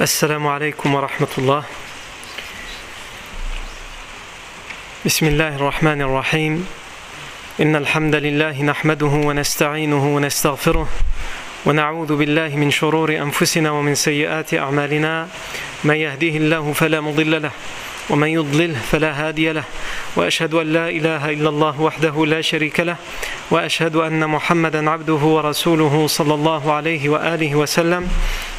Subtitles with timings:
[0.00, 1.62] السلام عليكم ورحمة الله.
[5.06, 6.68] بسم الله الرحمن الرحيم.
[7.60, 10.88] إن الحمد لله نحمده ونستعينه ونستغفره
[11.66, 15.28] ونعوذ بالله من شرور أنفسنا ومن سيئات أعمالنا.
[15.84, 17.50] من يهديه الله فلا مضل له
[18.10, 19.64] ومن يضلل فلا هادي له.
[20.16, 22.96] وأشهد أن لا إله إلا الله وحده لا شريك له
[23.50, 28.04] وأشهد أن محمدا عبده ورسوله صلى الله عليه وآله وسلم.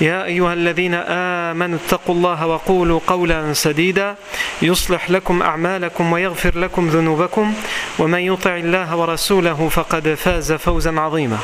[0.00, 4.16] يا أيها الذين آمنوا اتقوا الله وقولوا قولا سديدا
[4.62, 7.54] يصلح لكم أعمالكم ويغفر لكم ذنوبكم
[7.98, 11.38] ومن يطع الله ورسوله فقد فاز فوزا عظيما.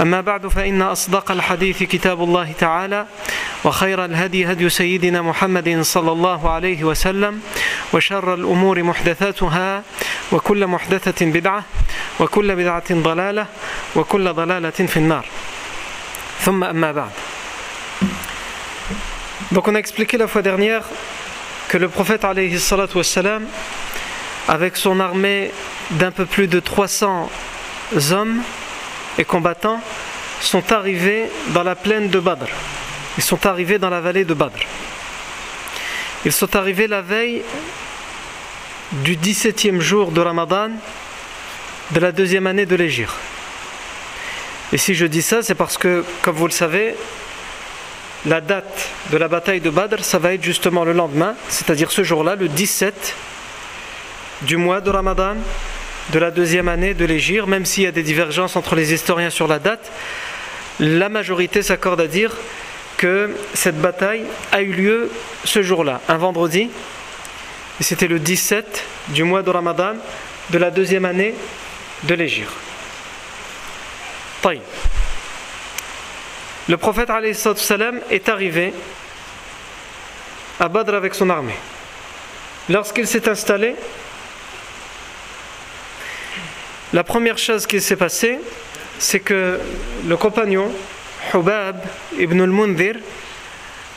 [0.00, 3.06] أما بعد فإن أصدق الحديث كتاب الله تعالى
[3.64, 7.40] وخير الهدي هدي سيدنا محمد صلى الله عليه وسلم
[7.92, 9.82] وشر الأمور محدثاتها
[10.32, 11.64] وكل محدثة بدعة
[12.20, 13.46] وكل بدعة ضلالة
[13.96, 15.24] وكل ضلالة في النار.
[16.40, 17.10] ثم أما بعد.
[19.52, 20.84] Donc on a expliqué la fois dernière
[21.68, 22.24] que le prophète
[22.94, 23.46] wassalam,
[24.46, 25.50] avec son armée
[25.92, 27.30] d'un peu plus de 300
[28.10, 28.42] hommes
[29.16, 29.80] et combattants,
[30.40, 32.46] sont arrivés dans la plaine de Badr.
[33.16, 34.60] Ils sont arrivés dans la vallée de Badr.
[36.24, 37.42] Ils sont arrivés la veille
[38.92, 40.70] du 17e jour de Ramadan
[41.90, 43.12] de la deuxième année de l'Égypte.
[44.72, 46.94] Et si je dis ça, c'est parce que, comme vous le savez,
[48.28, 52.04] la date de la bataille de Badr, ça va être justement le lendemain, c'est-à-dire ce
[52.04, 53.14] jour-là, le 17
[54.42, 55.34] du mois de Ramadan
[56.12, 59.30] de la deuxième année de l'Égypte, même s'il y a des divergences entre les historiens
[59.30, 59.90] sur la date,
[60.78, 62.32] la majorité s'accorde à dire
[62.98, 65.10] que cette bataille a eu lieu
[65.44, 66.68] ce jour-là, un vendredi,
[67.80, 69.94] et c'était le 17 du mois de Ramadan
[70.50, 71.34] de la deuxième année
[72.04, 72.52] de l'Égypte.
[76.68, 78.74] Le prophète salam est arrivé
[80.60, 81.56] à Badr avec son armée.
[82.68, 83.74] Lorsqu'il s'est installé,
[86.92, 88.38] la première chose qui s'est passée,
[88.98, 89.58] c'est que
[90.06, 90.70] le compagnon,
[91.32, 91.80] Hubab
[92.18, 92.96] ibn al-Mundhir,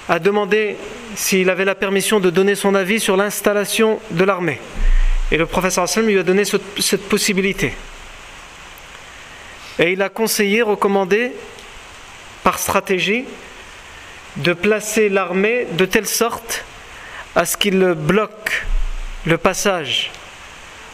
[0.07, 0.77] a demandé
[1.15, 4.61] s'il avait la permission de donner son avis sur l'installation de l'armée.
[5.29, 7.73] Et le professeur sallam lui a donné cette possibilité.
[9.77, 11.33] Et il a conseillé, recommandé,
[12.43, 13.25] par stratégie,
[14.37, 16.63] de placer l'armée de telle sorte
[17.35, 18.65] à ce qu'il bloque
[19.25, 20.11] le passage,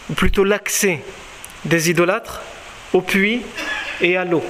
[0.10, 1.02] ou plutôt l'accès
[1.66, 2.42] des idolâtres
[2.94, 3.42] au puits
[4.02, 4.44] et à l'eau.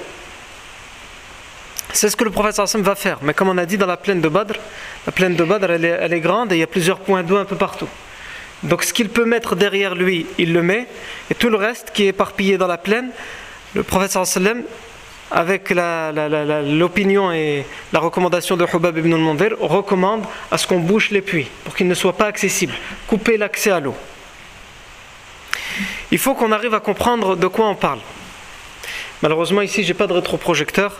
[1.93, 3.19] C'est ce que le prophète sallam va faire.
[3.23, 4.55] Mais comme on a dit dans la plaine de Badr,
[5.05, 7.23] la plaine de Badr elle est, elle est grande et il y a plusieurs points
[7.23, 7.87] d'eau un peu partout.
[8.63, 10.87] Donc ce qu'il peut mettre derrière lui, il le met.
[11.31, 13.09] Et tout le reste qui est éparpillé dans la plaine,
[13.73, 14.63] le prophète sallam
[15.31, 21.21] avec l'opinion et la recommandation de Hubab ibn al-Mundir, recommande à ce qu'on bouche les
[21.21, 22.73] puits pour qu'ils ne soient pas accessibles,
[23.07, 23.95] couper l'accès à l'eau.
[26.11, 27.99] Il faut qu'on arrive à comprendre de quoi on parle.
[29.21, 30.97] Malheureusement, ici, j'ai pas de rétroprojecteur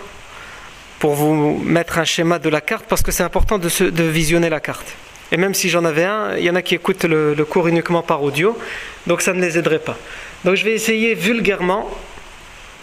[1.00, 4.60] pour vous mettre un schéma de la carte parce que c'est important de, visionner la
[4.60, 4.96] carte.
[5.32, 8.02] Et même si j'en avais un, il y en a qui écoutent le cours uniquement
[8.02, 8.58] par audio,
[9.06, 9.98] donc ça ne les aiderait pas.
[10.44, 11.90] Donc je vais essayer vulgairement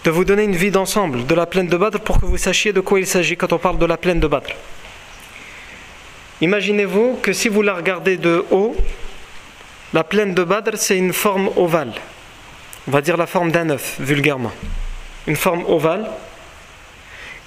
[0.05, 2.71] de vous donner une vie d'ensemble de la plaine de Badr pour que vous sachiez
[2.71, 4.51] de quoi il s'agit quand on parle de la plaine de Badr.
[6.41, 8.75] Imaginez-vous que si vous la regardez de haut,
[9.93, 11.93] la plaine de Badr c'est une forme ovale.
[12.87, 14.51] On va dire la forme d'un œuf, vulgairement.
[15.25, 16.07] Une forme ovale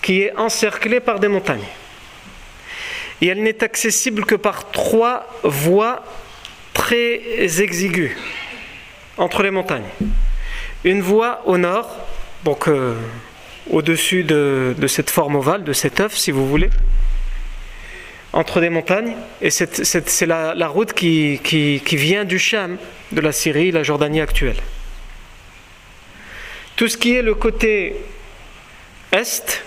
[0.02, 1.68] qui est encerclée par des montagnes.
[3.20, 6.02] Et elle n'est accessible que par trois voies
[6.74, 7.20] très
[7.60, 8.10] exiguës
[9.16, 9.90] entre les montagnes.
[10.82, 11.96] Une voie au nord,
[12.48, 12.94] donc euh,
[13.68, 16.70] au-dessus de, cette forme ovale, de cet œuf, si vous voulez,
[18.32, 19.14] entre des montagnes.
[19.42, 22.78] Et c'est la, route qui, vient du Cham,
[23.12, 24.56] de la Syrie, la Jordanie actuelle.
[26.76, 27.96] Tout ce qui est le côté
[29.12, 29.62] est,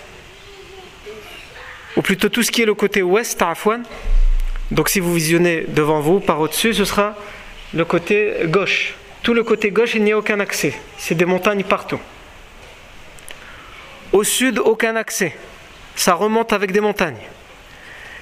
[1.95, 3.83] ou plutôt tout ce qui est le côté ouest, à Afouane,
[4.71, 7.15] donc si vous visionnez devant vous, par au-dessus, ce sera
[7.75, 8.95] le côté gauche.
[9.21, 10.73] Tout le côté gauche, il n'y a aucun accès.
[10.97, 11.99] C'est des montagnes partout.
[14.13, 15.35] Au sud, aucun accès.
[15.95, 17.21] Ça remonte avec des montagnes.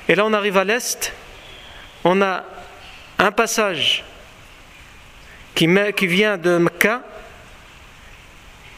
[0.08, 1.14] Et là, on arrive à l'est.
[2.04, 2.44] On a
[3.18, 4.04] un passage
[5.56, 5.68] qui,
[6.08, 7.04] vient de Mecca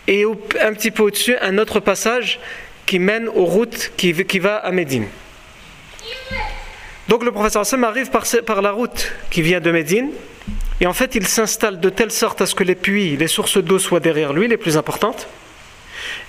[0.08, 0.26] et
[0.60, 2.40] un petit peu au-dessus un autre passage
[2.88, 5.06] qui mène aux routes qui, va à Médine.
[7.08, 10.10] Donc le professeur Hassan arrive par, la route qui vient de Médine
[10.80, 13.58] et en fait il s'installe de telle sorte à ce que les puits, les sources
[13.58, 15.28] d'eau soient derrière lui, les plus importantes,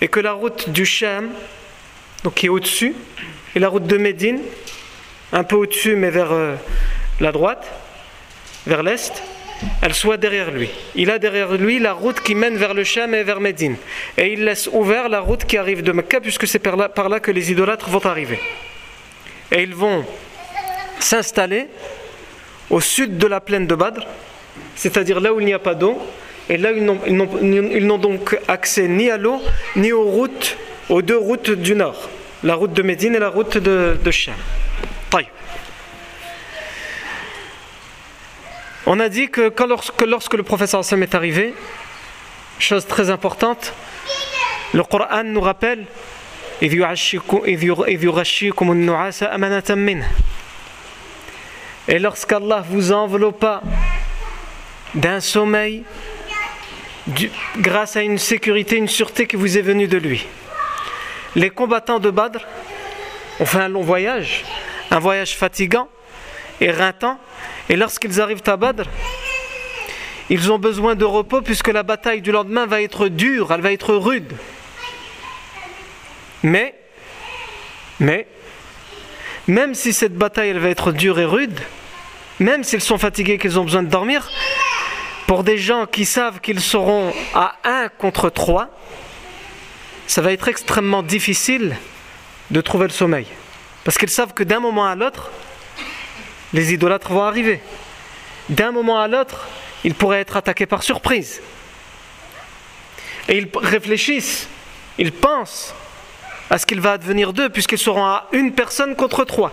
[0.01, 1.31] et que la route du Sham,
[2.25, 2.95] donc qui est au-dessus,
[3.55, 4.41] et la route de Médine,
[5.33, 6.55] un peu au-dessus mais vers euh,
[7.21, 7.71] la droite,
[8.67, 9.23] vers l'est,
[9.81, 10.71] elle soit derrière lui.
[10.95, 13.77] Il a derrière lui la route qui mène vers le Sham et vers Médine.
[14.17, 17.09] Et il laisse ouvert la route qui arrive de Mecca, puisque c'est par là, par
[17.09, 18.41] là que les idolâtres vont arriver.
[19.51, 20.05] Et ils vont
[20.99, 21.69] s'installer
[22.71, 24.07] au sud de la plaine de Badr,
[24.75, 26.01] c'est-à-dire là où il n'y a pas d'eau,
[26.49, 26.85] et là ils
[27.87, 29.41] n'ont donc accès ni à l'eau,
[29.77, 30.57] ni aux routes,
[30.89, 32.09] aux deux routes du nord,
[32.43, 34.35] la route de Médine et la route de, de Sham.
[38.85, 39.53] On a dit que,
[40.09, 41.55] lorsque, le professeur Hassan est arrivé,
[42.59, 43.73] chose très importante,
[44.75, 45.85] le Coran nous rappelle
[46.61, 46.69] et
[51.99, 53.63] lorsqu'Allah vous enveloppa
[54.95, 55.85] d'un sommeil
[57.59, 60.27] grâce à une sécurité, une sûreté qui vous est venue de lui.
[61.35, 62.41] Les combattants de Badr
[63.41, 64.45] ont fait un long voyage,
[64.91, 65.89] un voyage fatigant,
[66.61, 67.19] éreintant,
[67.69, 68.85] et lorsqu'ils arrivent à Badr,
[70.31, 73.73] ils ont besoin de repos puisque la bataille du lendemain va être dure, elle va
[73.73, 74.33] être rude.
[76.43, 76.75] Mais,
[78.01, 78.27] mais,
[79.47, 81.59] même si cette bataille elle va être dure et rude,
[82.41, 84.31] même s'ils sont fatigués, qu'ils ont besoin de dormir,
[85.27, 88.69] pour des gens qui savent qu'ils seront à 1 contre 3,
[90.07, 91.77] ça va être extrêmement difficile
[92.51, 93.27] de trouver le sommeil.
[93.85, 95.31] Parce qu'ils savent que d'un moment à l'autre,
[96.53, 97.61] les idolâtres vont arriver.
[98.49, 99.47] D'un moment à l'autre,
[99.85, 101.41] ils pourraient être attaqués par surprise.
[103.29, 104.49] Et ils réfléchissent,
[104.99, 105.75] ils pensent
[106.51, 109.53] à ce qu'il va advenir d'eux, puisqu'ils seront à une personne contre trois.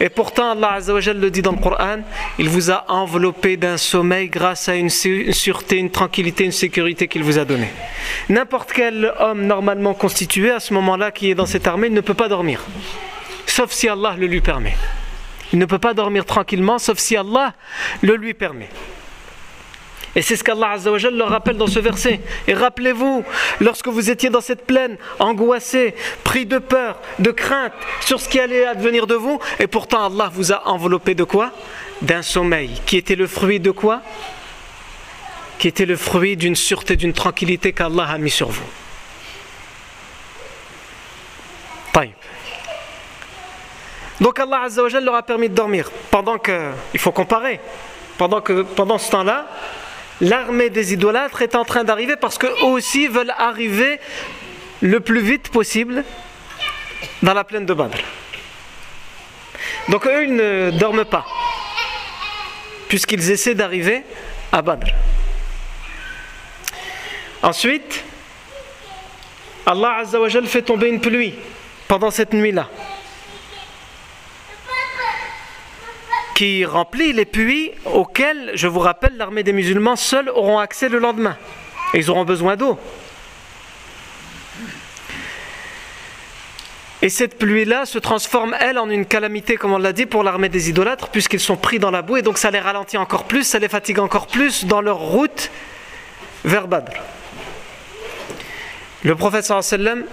[0.00, 1.98] Et pourtant, Allah Azzawajal le dit dans le Coran,
[2.38, 7.24] il vous a enveloppé d'un sommeil grâce à une sûreté, une tranquillité, une sécurité qu'il
[7.24, 7.70] vous a donnée.
[8.28, 12.14] N'importe quel homme normalement constitué à ce moment-là qui est dans cette armée ne peut
[12.14, 12.64] pas dormir,
[13.46, 14.76] sauf si Allah le lui permet.
[15.52, 17.54] Il ne peut pas dormir tranquillement sauf si Allah
[18.02, 18.68] le lui permet.
[20.16, 22.20] Et c'est ce qu'Allah Azzawajal leur rappelle dans ce verset.
[22.46, 23.24] Et rappelez-vous,
[23.60, 25.94] lorsque vous étiez dans cette plaine, angoissé,
[26.24, 30.30] pris de peur, de crainte sur ce qui allait advenir de vous, et pourtant Allah
[30.32, 31.52] vous a enveloppé de quoi?
[32.02, 34.02] D'un sommeil, qui était le fruit de quoi?
[35.58, 38.66] Qui était le fruit d'une sûreté, d'une tranquillité qu'Allah a mis sur vous.
[44.20, 45.90] Donc Allah Azzawajal leur a permis de dormir.
[46.10, 47.60] Pendant que, il faut comparer,
[48.16, 49.46] pendant que pendant ce temps-là,
[50.20, 54.00] l'armée des idolâtres est en train d'arriver parce qu'eux aussi veulent arriver
[54.80, 56.04] le plus vite possible
[57.22, 57.98] dans la plaine de Badr.
[59.88, 61.24] Donc eux, ils ne dorment pas,
[62.88, 64.02] puisqu'ils essaient d'arriver
[64.52, 64.88] à Badr.
[67.42, 68.04] Ensuite,
[69.66, 71.34] Allah Azzawajal fait tomber une pluie
[71.86, 72.68] pendant cette nuit-là.
[76.38, 81.00] Qui remplit les puits auxquels, je vous rappelle, l'armée des musulmans seuls auront accès le
[81.00, 81.36] lendemain.
[81.92, 82.78] Et ils auront besoin d'eau.
[87.02, 90.48] Et cette pluie-là se transforme, elle, en une calamité, comme on l'a dit, pour l'armée
[90.48, 93.42] des idolâtres, puisqu'ils sont pris dans la boue, et donc ça les ralentit encore plus,
[93.42, 95.50] ça les fatigue encore plus dans leur route
[96.44, 96.92] vers Badr.
[99.02, 100.04] Le prophète sallam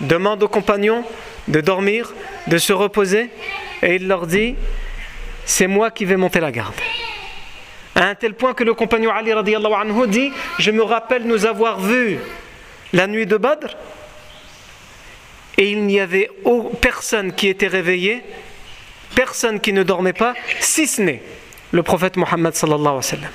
[0.00, 1.04] demande aux compagnons
[1.48, 2.14] de dormir,
[2.46, 3.28] de se reposer,
[3.82, 4.54] et il leur dit
[5.46, 6.74] c'est moi qui vais monter la garde.
[7.94, 11.80] À un tel point que le compagnon Ali anhu dit Je me rappelle nous avoir
[11.80, 12.18] vus
[12.92, 13.76] la nuit de Badr
[15.56, 16.30] et il n'y avait
[16.80, 18.22] personne qui était réveillé,
[19.14, 21.22] personne qui ne dormait pas, si ce n'est
[21.72, 23.28] le prophète Mohammed sallallahu alayhi wa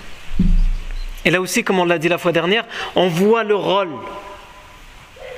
[1.26, 3.94] Et là aussi, comme on l'a dit la fois dernière, on voit le rôle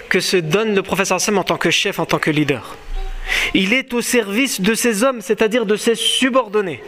[0.09, 2.75] que se donne le prophète en tant que chef, en tant que leader.
[3.53, 6.81] Il est au service de ses hommes, c'est-à-dire de ses subordonnés.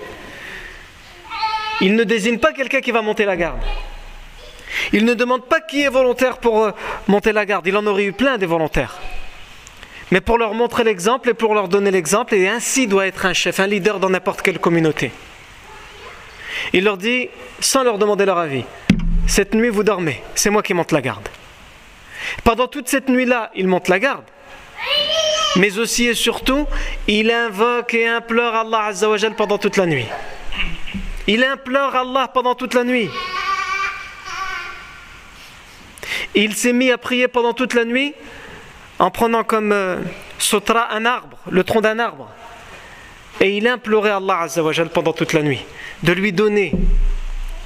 [1.82, 3.60] Il ne désigne pas quelqu'un qui va monter la garde.
[4.92, 6.72] Il ne demande pas qui est volontaire pour euh,
[7.08, 7.68] monter la garde.
[7.68, 9.00] Il en aurait eu plein des volontaires.
[10.12, 13.34] Mais pour leur montrer l'exemple et pour leur donner l'exemple, et ainsi doit être un
[13.34, 15.12] chef, un leader dans n'importe quelle communauté.
[16.72, 18.64] Il leur dit, sans leur demander leur avis,
[19.28, 21.28] cette nuit vous dormez, c'est moi qui monte la garde.
[22.44, 24.24] Pendant toute cette nuit-là, il monte la garde
[25.56, 26.68] mais aussi et surtout,
[27.08, 30.08] il invoque et implore Allah Azzawajal pendant toute la nuit.
[31.28, 33.10] Il implore Allah pendant toute la nuit.
[36.36, 38.14] il s'est mis à prier pendant toute la nuit
[39.00, 39.98] en prenant comme euh,
[40.38, 42.30] sotra un arbre, le tronc d'un arbre.
[43.40, 45.64] Et il implorait Allah Azzawajal pendant toute la nuit
[46.04, 46.74] de lui donner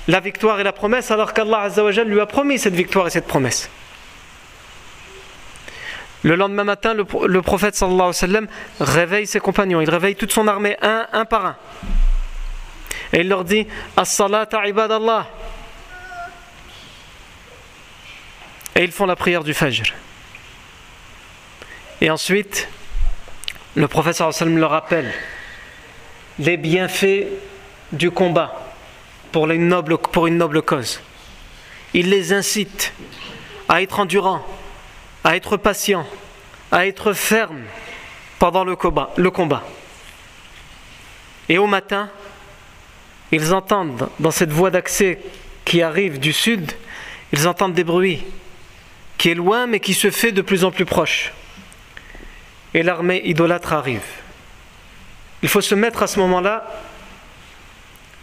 [0.07, 1.69] la victoire et la promesse alors qu'Allah
[2.05, 3.69] lui a promis cette victoire et cette promesse.
[6.27, 7.05] Le lendemain matin, le,
[7.41, 8.47] prophète sallallahu alayhi wa sallam
[8.81, 11.55] réveille ses compagnons, il réveille toute son armée un, par un.
[13.13, 13.65] Et il leur dit
[13.95, 15.25] As-salata ibadallah.
[18.75, 19.93] Et ils font la prière du Fajr.
[22.01, 22.67] Et ensuite,
[23.75, 25.13] le prophète sallallahu alayhi wa sallam leur rappelle
[26.39, 27.27] les bienfaits
[27.93, 28.73] du combat
[29.31, 30.99] pour une noble cause.
[31.93, 32.91] Il les incite
[33.69, 34.45] à être endurants,
[35.23, 36.07] à être patients,
[36.71, 37.63] à être fermes
[38.39, 39.11] pendant le combat.
[39.17, 39.63] Le combat.
[41.49, 42.09] Et au matin,
[43.31, 45.19] ils entendent dans cette voie d'accès
[45.65, 46.71] qui arrive du sud,
[47.33, 48.23] ils entendent des bruits
[49.17, 51.33] qui est loin mais qui se fait de plus en plus proche.
[52.73, 54.03] Et l'armée idolâtre arrive.
[55.41, 56.65] Il faut se mettre à ce moment-là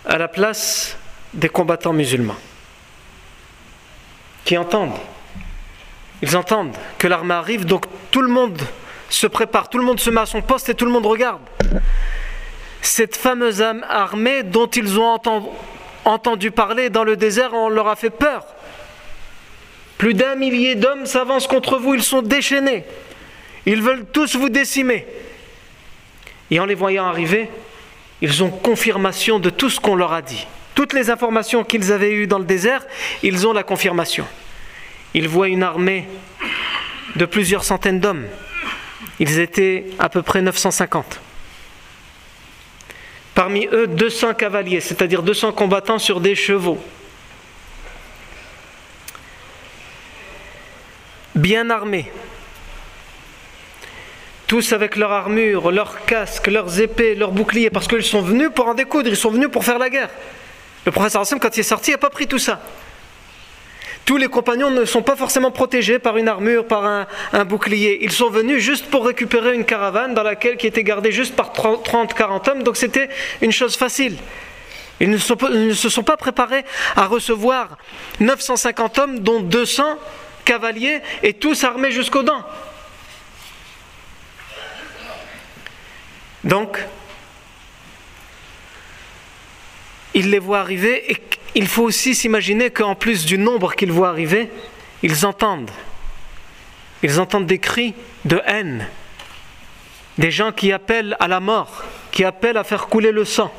[0.07, 0.97] à la place
[1.33, 2.37] des combattants musulmans
[4.45, 4.99] qui entendent.
[6.25, 8.59] Ils entendent que l'armée arrive, donc tout le monde
[9.11, 11.43] se prépare, tout le monde se met à son poste et tout le monde regarde.
[12.81, 15.21] Cette fameuse armée dont ils ont
[16.07, 18.47] entendu parler dans le désert, on leur a fait peur.
[19.99, 22.85] Plus d'un millier d'hommes s'avancent contre vous, ils sont déchaînés.
[23.67, 25.07] Ils veulent tous vous décimer.
[26.51, 27.51] Et en les voyant arriver,
[28.23, 30.47] ils ont confirmation de tout ce qu'on leur a dit.
[30.75, 32.83] Toutes les informations qu'ils avaient eues dans le désert,
[33.23, 34.25] ils ont la confirmation.
[35.15, 36.09] Ils voient une armée
[37.17, 38.27] de plusieurs centaines d'hommes.
[39.21, 41.21] Ils étaient à peu près 950.
[43.35, 46.83] Parmi eux, 200 cavaliers, c'est-à-dire 200 combattants sur des chevaux.
[51.35, 52.11] Bien armés,
[54.47, 58.69] tous avec leur armure, leurs casques, leurs épées, leurs boucliers, parce qu'ils sont venus pour
[58.69, 60.11] en découdre, ils sont venus pour faire la guerre.
[60.87, 62.61] Le professeur Hassan, quand il est sorti, n'a pas pris tout ça.
[64.05, 67.99] Tous les compagnons ne sont pas forcément protégés par une armure, par un, bouclier.
[68.03, 71.53] Ils sont venus juste pour récupérer une caravane dans laquelle qui était gardée juste par
[71.53, 73.09] 30-40 hommes, donc c'était
[73.41, 74.17] une chose facile.
[75.01, 75.19] Ils ne,
[75.53, 76.65] ils ne, se sont pas préparés
[76.97, 77.79] à recevoir
[78.21, 79.99] 950 hommes, dont 200
[80.45, 82.45] cavaliers, et tous armés jusqu'aux dents.
[86.45, 86.79] Donc,
[90.15, 91.17] ils les voient arriver et
[91.55, 94.49] il faut aussi s'imaginer qu'en plus du nombre qu'ils voient arriver,
[95.03, 95.71] ils entendent.
[97.03, 97.95] Ils entendent des cris
[98.25, 98.87] de haine,
[100.19, 103.53] des gens qui appellent à la mort, qui appellent à faire couler le sang.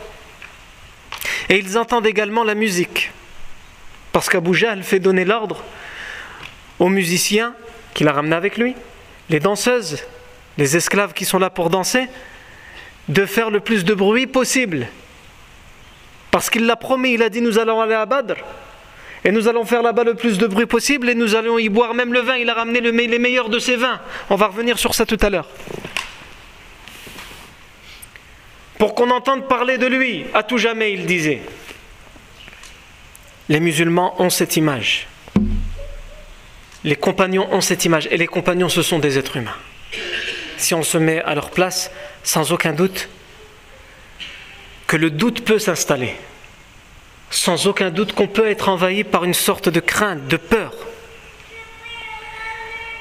[1.50, 3.12] Et ils entendent également la musique,
[4.12, 5.64] parce qu'Abu Jahl fait donner l'ordre
[6.80, 7.54] aux musiciens
[7.94, 8.76] qu'il a ramenés avec lui,
[9.30, 10.04] les danseuses,
[10.58, 12.08] les esclaves qui sont là pour danser,
[13.10, 14.88] de faire le plus de bruit possible.
[16.36, 18.36] Parce qu'il l'a promis, il a dit nous allons aller à Badr.
[19.24, 21.94] Et nous allons faire là-bas le plus de bruit possible et nous allons y boire
[21.94, 22.36] même le vin.
[22.36, 24.02] Il a ramené les meilleurs de ses vins.
[24.30, 25.48] On va revenir sur ça tout à l'heure.
[28.78, 31.40] Pour qu'on entende parler de lui, à tout jamais, il disait.
[33.48, 35.08] Les musulmans ont cette image.
[36.84, 38.10] Les compagnons ont cette image.
[38.12, 39.56] Et les compagnons, ce sont des êtres humains.
[40.58, 41.92] Si on se met à leur place,
[42.24, 43.08] sans aucun doute
[44.88, 46.16] que le doute peut s'installer.
[47.30, 50.74] Sans aucun doute qu'on peut être envahi par une sorte de crainte, de peur.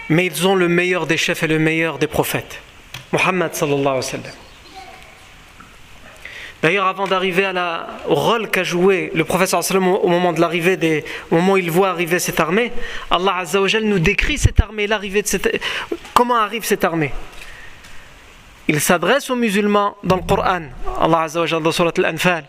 [0.08, 2.60] Mais ils ont le meilleur des chefs et le meilleur des prophètes.
[3.12, 4.32] Muhammad sallallahu alayhi wa sallam.
[6.62, 7.52] D'ailleurs, avant d'arriver
[8.08, 11.90] au rôle qu'a joué le prophète au moment de l'arrivée au moment où il voit
[11.90, 12.72] arriver cette armée,
[13.10, 15.60] Allah Azza nous décrit cette armée, l'arrivée de cette,
[16.14, 17.12] comment arrive cette armée?
[18.68, 20.62] Il s'adresse aux musulmans dans le Coran,
[21.00, 22.44] Allah Azza wa dans Surat Al-Anfal.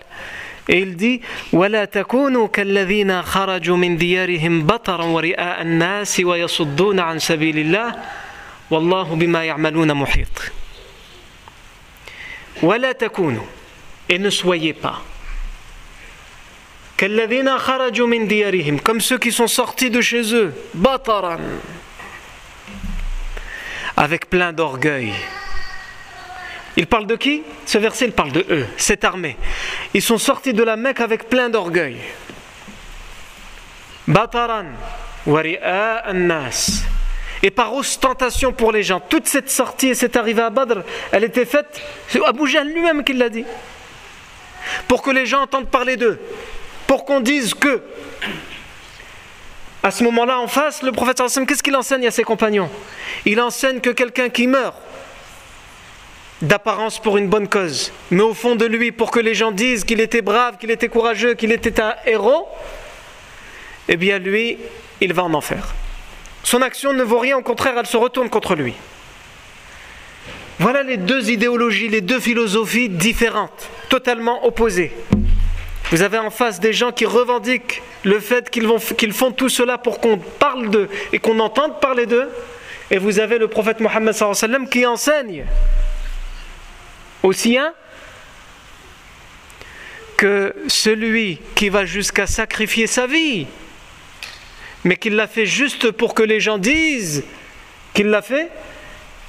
[0.67, 1.22] Et il dit
[1.53, 7.95] ولا تكونوا كالذين خرجوا من ديارهم بطرا ورئاء الناس ويصدون عن سبيل الله
[8.72, 10.51] والله بما يعملون محيط
[12.63, 13.45] ولا تكونوا
[14.10, 15.01] et ne soyez pas
[16.98, 21.38] كالذين خرجوا من ديارهم comme ceux qui sont sortis de chez eux بطرا
[23.98, 25.13] avec plein d'orgueil
[26.77, 27.44] il parle de qui?
[27.65, 29.38] Ce verset, il parle de eux, cette armée.
[29.94, 31.98] Ils sont sortis de la Mecque avec plein d'orgueil.
[34.08, 34.65] Bataran,
[36.13, 36.84] nas.
[37.44, 41.24] Et par ostentation pour les gens, toute cette sortie et cette arrivée à Badr, elle
[41.24, 43.46] était faite, c'est Abu Jahl lui-même qui l'a dit.
[44.88, 46.20] Pour que les gens entendent parler d'eux.
[46.88, 47.82] Pour qu'on dise que
[49.84, 52.72] À ce moment-là, en face, le prophète qu'est-ce qu'il enseigne à ses compagnons?
[53.24, 54.75] Il enseigne que quelqu'un qui meurt,
[56.42, 59.84] d'apparence pour une bonne cause, mais au fond de lui, pour que les gens disent
[59.84, 62.48] qu'il était brave, qu'il était courageux, qu'il était un héros,
[63.88, 64.58] eh bien lui,
[65.01, 65.74] il va en enfer.
[66.44, 68.74] Son action ne vaut rien, au contraire, elle se retourne contre lui.
[70.60, 74.92] Voilà les deux idéologies, les deux philosophies différentes, totalement opposées.
[75.92, 80.00] Vous avez en face des gens qui revendiquent le fait qu'ils font tout cela pour
[80.00, 82.30] qu'on parle d'eux et qu'on entende parler d'eux.
[82.92, 84.15] Et vous avez le prophète Mohammed
[84.70, 85.46] qui enseigne
[87.25, 87.74] aussi un
[90.17, 93.48] que celui qui va jusqu'à sacrifier sa vie,
[94.84, 97.25] mais qu'il l'a fait juste pour que les gens disent
[97.94, 98.50] qu'il l'a fait,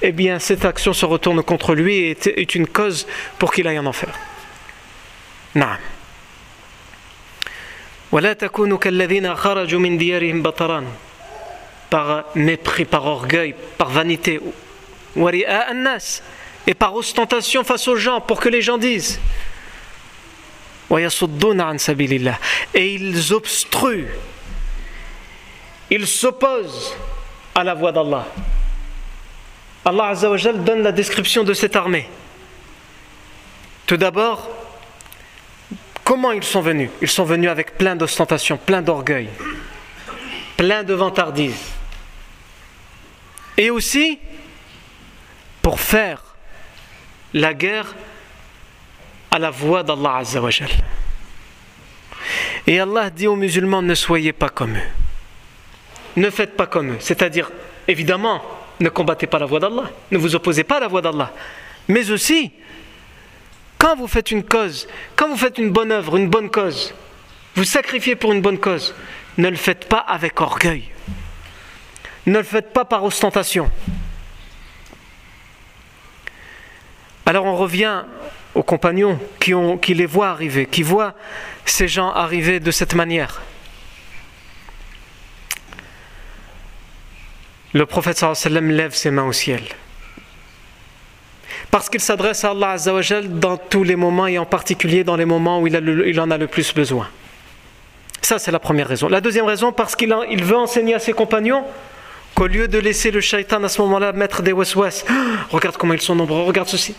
[0.01, 3.79] eh bien cette action se retourne contre lui et est une cause pour qu'il aille
[3.79, 4.13] en enfer.
[5.55, 5.65] Non.
[11.89, 14.39] par mépris, par orgueil, par vanité
[16.67, 19.19] et par ostentation face aux gens pour que les gens disent
[22.73, 24.07] et ils obstruent.
[25.89, 26.95] Ils s'opposent
[27.55, 28.27] à la voix d'Allah.
[29.83, 32.07] Allah donne la description de cette armée.
[33.85, 34.49] Tout d'abord
[36.03, 36.89] comment ils sont venus?
[37.01, 39.29] Ils sont venus avec plein d'ostentation plein d'orgueil
[40.57, 41.71] plein de vantardise.
[43.55, 44.19] Et aussi
[45.61, 46.26] pour faire
[47.37, 47.95] la guerre
[49.31, 50.69] à la voix d'Allah Azzawajal.
[52.65, 54.89] Et Allah dit aux musulmans ne soyez pas comme eux.
[56.17, 56.97] Ne faites pas comme eux.
[56.99, 57.51] C'est-à-dire,
[57.87, 58.41] évidemment,
[58.79, 59.89] ne combattez pas la voix d'Allah.
[60.11, 61.31] Ne vous opposez pas à la voix d'Allah.
[61.87, 62.51] Mais aussi,
[63.77, 66.93] quand vous faites une cause, quand vous faites une bonne œuvre, une bonne cause,
[67.55, 68.93] vous sacrifiez pour une bonne cause,
[69.37, 70.83] ne le faites pas avec orgueil.
[72.25, 73.69] Ne le faites pas par ostentation.
[77.27, 78.03] Alors on revient
[78.55, 79.19] aux compagnons
[79.81, 81.13] qui, les voient arriver, qui voient
[81.65, 83.41] ces gens arriver de cette manière.
[87.73, 89.61] Le prophète sallam lève ses mains au ciel.
[91.69, 92.77] Parce qu'il s'adresse à Allah
[93.25, 96.47] dans tous les moments et en particulier dans les moments où il, en a le
[96.47, 97.09] plus besoin.
[98.21, 99.09] Ça, c'est la première raison.
[99.09, 101.65] La deuxième raison, parce qu'il il veut enseigner à ses compagnons
[102.35, 105.03] qu'au lieu de laisser le shaitan à ce moment-là mettre des waswas,
[105.49, 106.95] regarde comment ils sont nombreux, regarde ceci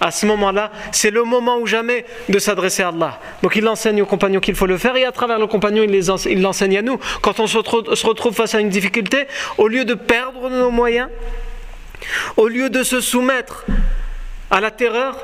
[0.00, 3.18] à ce moment-là, c'est le moment ou jamais de s'adresser à Allah.
[3.42, 6.42] Donc il enseigne aux compagnons qu'il faut le faire et à travers le compagnon, il
[6.42, 6.98] l'enseigne à nous.
[7.22, 7.56] Quand on se
[8.06, 11.08] retrouve face à une difficulté, au lieu de perdre nos moyens,
[12.36, 13.64] au lieu de se soumettre
[14.50, 15.16] à la terreur,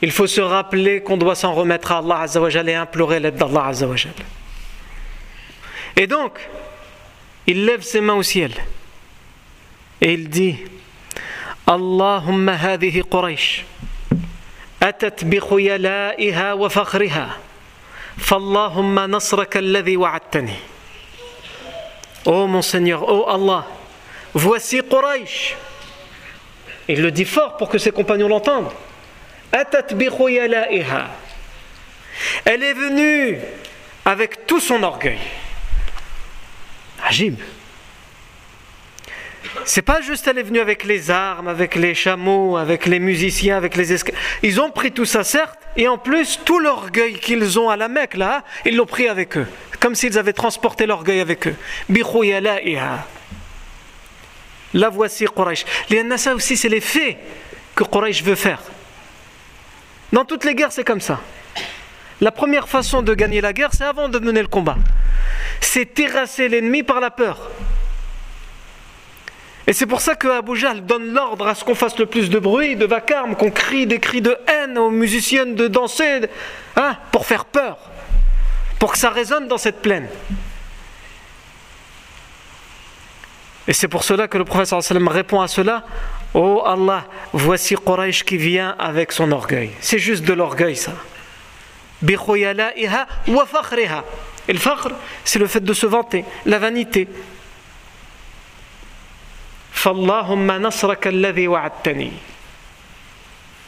[0.00, 3.66] il faut se rappeler qu'on doit s'en remettre à Allah Azzawajal et implorer l'aide d'Allah
[3.66, 4.14] Azzawajal.
[5.96, 6.38] Et donc,
[7.46, 8.52] il lève ses mains au ciel
[10.00, 10.56] et il dit
[11.68, 13.62] اللهم هذه قريش
[14.82, 17.36] أتت بخيلائها وفخرها
[18.18, 20.56] فاللهم نصرك الذي وعدتني
[22.24, 23.66] Oh mon Seigneur, oh Allah,
[24.32, 25.56] voici Quraysh.
[26.88, 28.70] Il le dit fort pour que ses compagnons l'entendent.
[29.52, 29.66] Elle
[32.62, 33.38] est venue
[34.04, 35.18] avec tout son orgueil.
[37.04, 37.40] Ajib.
[39.64, 43.56] C'est pas juste elle est venue avec les armes, avec les chameaux, avec les musiciens,
[43.56, 44.18] avec les esclaves.
[44.42, 47.88] Ils ont pris tout ça, certes, et en plus, tout l'orgueil qu'ils ont à la
[47.88, 49.46] Mecque, là, ils l'ont pris avec eux.
[49.80, 51.56] Comme s'ils avaient transporté l'orgueil avec eux.
[54.74, 55.64] La voici Quraysh.
[56.16, 57.18] ça aussi, c'est les faits
[57.74, 58.62] que Quraysh veut faire.
[60.12, 61.20] Dans toutes les guerres, c'est comme ça.
[62.20, 64.76] La première façon de gagner la guerre, c'est avant de mener le combat.
[65.60, 67.50] C'est terrasser l'ennemi par la peur.
[69.66, 72.38] Et c'est pour ça que Abu donne l'ordre à ce qu'on fasse le plus de
[72.38, 76.22] bruit, de vacarme, qu'on crie des cris de haine aux musiciennes de danser,
[76.76, 77.78] hein, pour faire peur,
[78.78, 80.08] pour que ça résonne dans cette plaine.
[83.68, 85.84] Et c'est pour cela que le sallam répond à cela
[86.34, 89.70] Oh Allah, voici Quraysh qui vient avec son orgueil.
[89.80, 90.92] C'est juste de l'orgueil, ça.
[92.02, 92.16] Et
[94.52, 94.88] le fakhr,
[95.24, 97.06] c'est le fait de se vanter, la vanité,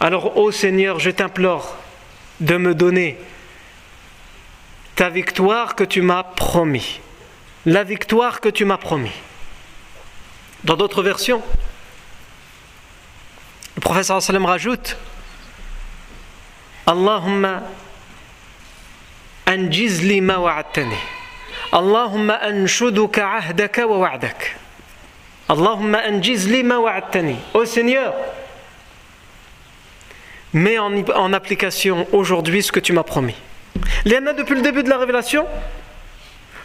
[0.00, 1.76] alors, ô Seigneur, je t'implore
[2.40, 3.18] de me donner
[4.94, 7.00] ta victoire que tu m'as promis.
[7.66, 9.12] La victoire que tu m'as promis.
[10.62, 11.42] Dans d'autres versions,
[13.74, 14.96] le professeur sallam rajoute
[16.86, 17.62] Allahumma
[19.46, 20.96] anjizli ma wa'attani.
[21.72, 24.63] Allahumma anshuduka ahdaka wa wa'dak.
[25.48, 27.36] Allahumma anjiz lima wa'adtani.
[27.52, 28.14] Ô Seigneur,
[30.54, 33.34] mets en, application aujourd'hui ce que tu m'as promis.
[34.04, 35.46] Léana, depuis le début de la révélation,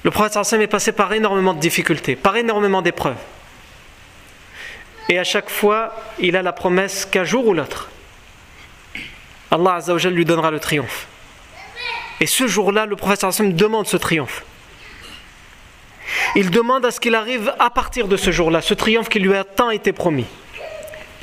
[0.03, 3.17] le prophète est passé par énormément de difficultés, par énormément d'épreuves.
[5.09, 7.89] Et à chaque fois, il a la promesse qu'un jour ou l'autre,
[9.51, 11.07] Allah Azzawajal lui donnera le triomphe.
[12.19, 14.43] Et ce jour-là, le prophète demande ce triomphe.
[16.35, 19.33] Il demande à ce qu'il arrive à partir de ce jour-là, ce triomphe qui lui
[19.33, 20.25] a tant été promis.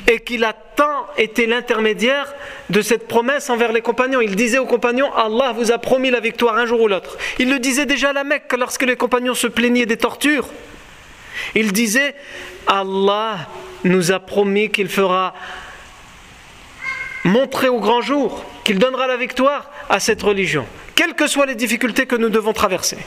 [0.09, 2.33] Et qu'il a tant été l'intermédiaire
[2.69, 4.21] de cette promesse envers les compagnons.
[4.21, 7.17] Il disait aux compagnons, Allah vous a promis la victoire un jour ou l'autre.
[7.39, 10.47] Il le disait déjà à la Mecque lorsque les compagnons se plaignaient des tortures.
[11.55, 12.15] Il disait,
[12.67, 13.37] Allah
[13.83, 15.33] nous a promis qu'il fera
[17.23, 21.55] montrer au grand jour, qu'il donnera la victoire à cette religion, quelles que soient les
[21.55, 22.97] difficultés que nous devons traverser.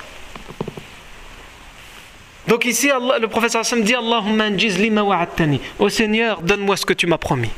[2.51, 5.61] Donc ici, le professeur Hassan dit Allahumma lima wa'attani.
[5.79, 7.53] Ô Seigneur, donne-moi ce que tu m'as promis.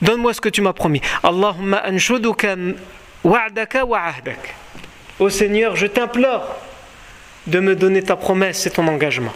[0.00, 1.00] Donne-moi ce que tu m'as promis.
[1.24, 2.54] Allahumma anshuduka
[3.24, 4.54] wa'daka wa'ahdak.
[5.18, 6.54] Ô Seigneur, je t'implore
[7.48, 9.34] de me donner ta promesse et ton engagement.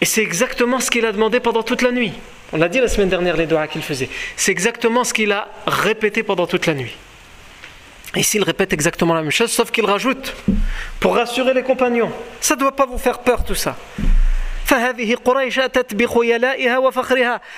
[0.00, 2.14] Et c'est exactement ce qu'il a demandé pendant toute la nuit.
[2.54, 4.08] On l'a dit la semaine dernière, les doigts qu'il faisait.
[4.34, 6.96] C'est exactement ce qu'il a répété pendant toute la nuit.
[8.16, 10.34] Ici, il répète exactement la même chose, sauf qu'il rajoute,
[11.00, 13.76] pour rassurer les compagnons, ça ne doit pas vous faire peur tout ça.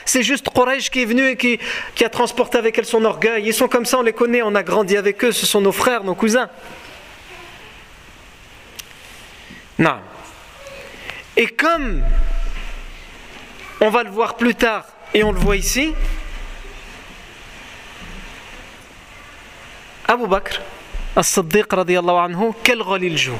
[0.05, 1.59] C'est juste Quraysh qui est venu et qui,
[1.95, 3.45] qui, a transporté avec elle son orgueil.
[3.47, 5.73] Ils sont comme ça, on les connaît, on a grandi avec eux, ce sont nos
[5.73, 6.49] frères, nos cousins.
[9.79, 9.99] Non.
[11.37, 12.03] Et comme
[13.81, 15.95] on va le voir plus tard et on le voit ici,
[20.09, 20.61] Abu Bakr,
[21.17, 23.39] As-Siddiq anhu, quel rôle il joue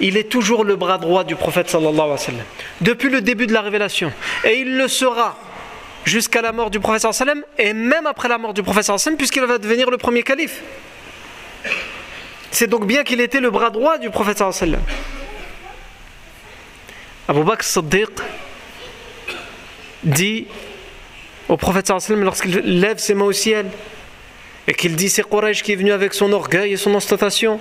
[0.00, 2.44] Il est toujours le bras droit du prophète sallallahu alayhi wa sallam,
[2.80, 4.12] depuis le début de la révélation.
[4.44, 5.36] Et il le sera
[6.04, 8.62] jusqu'à la mort du prophète sallallahu alayhi wa sallam, et même après la mort du
[8.62, 10.62] prophète sallallahu alayhi wa sallam, puisqu'il va devenir le premier calife.
[12.50, 14.98] C'est donc bien qu'il était le bras droit du prophète sallallahu alayhi wa sallam.
[17.28, 18.10] Abu Bakr Siddiq
[20.04, 20.46] dit
[21.48, 23.66] au prophète sallallahu alayhi wa sallam lorsqu'il lève ses mains au ciel,
[24.68, 27.58] et qu'il dit c'est Quraysh qui est venu avec son orgueil et son ostentation.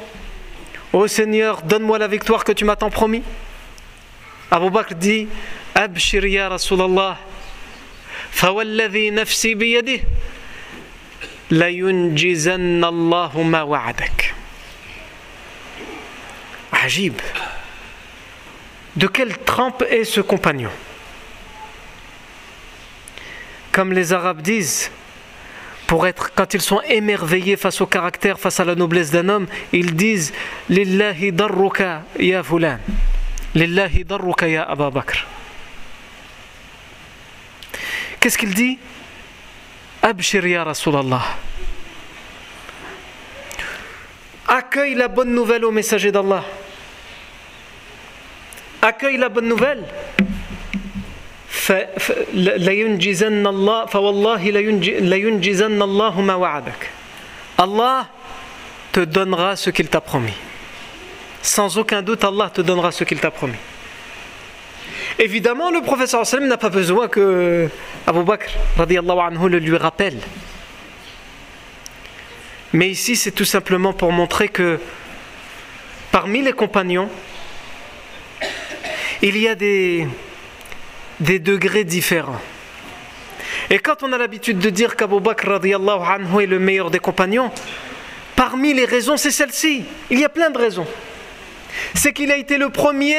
[0.91, 3.23] Ô Seigneur, donne-moi la victoire que tu m'as tant promis.
[4.51, 5.29] Abu Bakr dit
[5.73, 7.17] Abshir ya Rasulallah,
[8.31, 10.01] fawalladhi nafsi biyadih,
[11.49, 13.65] la Allahu ma.
[16.73, 17.21] Ajib.
[18.97, 20.71] De quelle trempe est ce compagnon?
[23.71, 24.91] Comme les Arabes disent,
[25.87, 29.47] pour être, quand ils sont émerveillés face au caractère, face à la noblesse d'un homme,
[29.71, 30.33] ils disent
[30.69, 32.77] Lillahi darruka ya fulan.
[33.55, 35.25] Lillahi darruka ya Abu Bakr.
[38.19, 38.77] Qu'est-ce qu'il dit?
[40.01, 41.23] Abshir ya Rasulallah.
[44.47, 46.43] Accueille la bonne nouvelle au messager d'Allah.
[48.81, 49.85] Accueille la bonne nouvelle.
[57.57, 58.07] Allah
[58.91, 60.33] te donnera ce qu'il t'a promis.
[61.41, 63.57] Sans aucun doute, Allah te donnera ce qu'il t'a promis.
[65.19, 67.69] Évidemment, le professeur n'a pas besoin que
[68.05, 70.19] Abu Bakr anhu, le lui rappelle.
[72.73, 74.79] Mais ici, c'est tout simplement pour montrer que
[76.11, 77.09] parmi les compagnons,
[79.21, 80.07] il y a des,
[81.19, 82.41] des degrés différents.
[83.69, 87.51] Et quand on a l'habitude de dire qu'Abu Bakr anhu est le meilleur des compagnons,
[88.35, 89.83] parmi les raisons, c'est celle-ci.
[90.09, 90.87] Il y a plein de raisons.
[91.93, 93.17] C'est qu'il a été le premier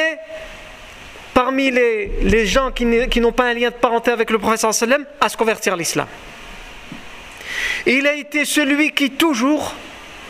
[1.35, 5.05] parmi les, les gens qui, n'ont pas un lien de parenté avec le prophète sallam
[5.21, 6.09] à se convertir à l'islam.
[7.87, 9.75] Il a été celui qui toujours,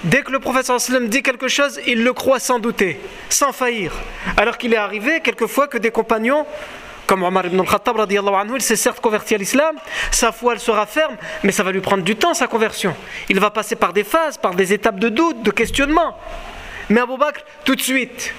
[0.05, 3.01] dès que le prophète sallam dit quelque chose, il le croit sans douter,
[3.31, 3.93] sans faillir.
[4.37, 6.45] Alors qu'il est arrivé quelquefois que des compagnons
[7.09, 7.97] comme Omar ibn al-Khattab,
[8.55, 9.77] il s'est certes converti à l'islam,
[10.11, 12.95] sa foi elle sera ferme, mais ça va lui prendre du temps sa conversion.
[13.31, 16.19] Il va passer par des phases, par des étapes de doute, de questionnement.
[16.91, 18.35] Mais Abu Bakr, tout de suite,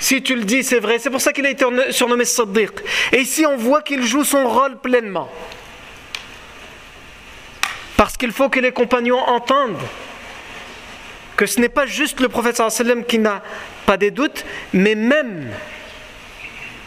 [0.00, 0.98] si tu le dis, c'est vrai.
[0.98, 2.72] C'est pour ça qu'il a été surnommé Siddiq.
[3.12, 5.30] Et ici, on voit qu'il joue son rôle pleinement.
[7.96, 9.78] Parce qu'il faut que les compagnons entendent
[11.36, 12.60] que ce n'est pas juste le prophète
[13.06, 13.42] qui n'a
[13.86, 15.48] pas des doutes, mais même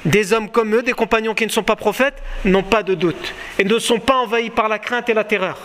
[0.06, 3.34] des hommes comme eux, des compagnons qui ne sont pas prophètes, n'ont pas de doute
[3.58, 5.58] et ne sont pas envahis par la crainte et la terreur.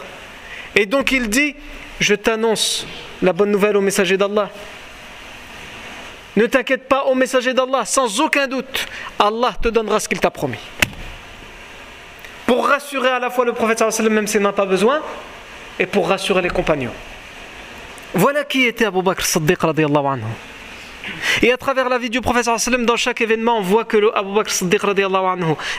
[0.74, 1.54] Et donc il dit,
[2.00, 2.86] je t'annonce
[3.22, 4.50] la bonne nouvelle au messager d'Allah.
[6.36, 8.86] Ne t'inquiète pas au messager d'Allah, sans aucun doute,
[9.18, 10.60] Allah te donnera ce qu'il t'a promis.
[12.46, 15.00] Pour rassurer à la fois le prophète même s'il n'en a pas besoin,
[15.78, 16.92] et pour rassurer les compagnons.
[18.14, 20.22] Voilà qui était Abu Bakr Siddiq anhu.
[21.42, 24.50] Et à travers la vie du prophète dans chaque événement, on voit que le Bakr
[24.50, 24.80] Siddiq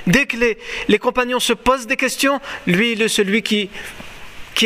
[0.08, 0.58] dès que les,
[0.88, 3.70] les, compagnons se posent des questions, lui il est celui qui,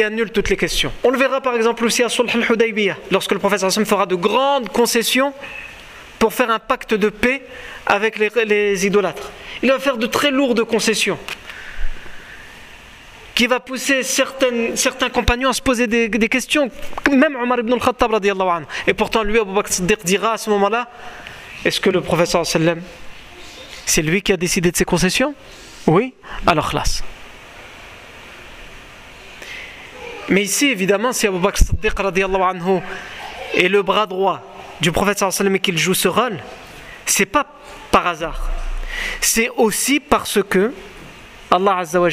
[0.03, 0.91] annule toutes les questions.
[1.03, 4.69] On le verra par exemple aussi à Sulh al-Hudaybiyah, lorsque le prophète fera de grandes
[4.69, 5.33] concessions
[6.19, 7.43] pour faire un pacte de paix
[7.85, 9.31] avec les idolâtres.
[9.63, 11.17] Il va faire de très lourdes concessions
[13.35, 16.69] qui va pousser certains compagnons à se poser des, questions,
[17.11, 18.65] même Omar ibn al-Khattab anhu.
[18.87, 20.89] Et pourtant lui, Abu Bakr Siddiq dira à ce moment-là,
[21.65, 22.81] est-ce que le professeur sallam,
[23.85, 25.35] c'est lui qui a décidé de ces concessions?
[25.85, 26.13] Oui
[26.47, 27.03] Alors classe.
[30.29, 32.79] Mais ici, évidemment, si Abu Bakr Siddiq anhu
[33.53, 34.41] est le bras droit
[34.79, 36.39] du prophète sallam et qu'il joue ce rôle,
[37.05, 37.45] c'est pas
[37.91, 38.49] par hasard.
[39.19, 40.73] C'est aussi parce que
[41.51, 42.09] Allah Azza wa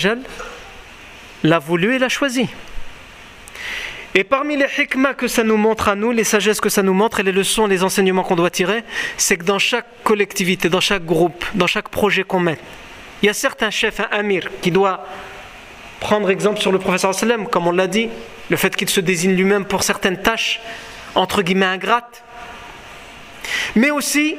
[1.42, 2.48] l'a voulu et l'a choisi.
[4.14, 6.92] Et parmi les hikmah que ça nous montre à nous, les sagesses que ça nous
[6.92, 8.84] montre et les leçons, les enseignements qu'on doit tirer,
[9.16, 12.58] c'est que dans chaque collectivité, dans chaque groupe, dans chaque projet qu'on met,
[13.22, 15.06] il y a certains chefs, un amir, qui doit
[16.00, 18.10] prendre exemple sur le professeur sallam, comme on l'a dit,
[18.50, 20.60] le fait qu'il se désigne lui-même pour certaines tâches,
[21.14, 22.22] entre guillemets ingrates,
[23.76, 24.36] mais aussi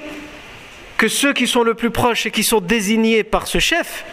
[0.98, 4.06] que ceux qui sont le plus proches et qui sont désignés par ce chef,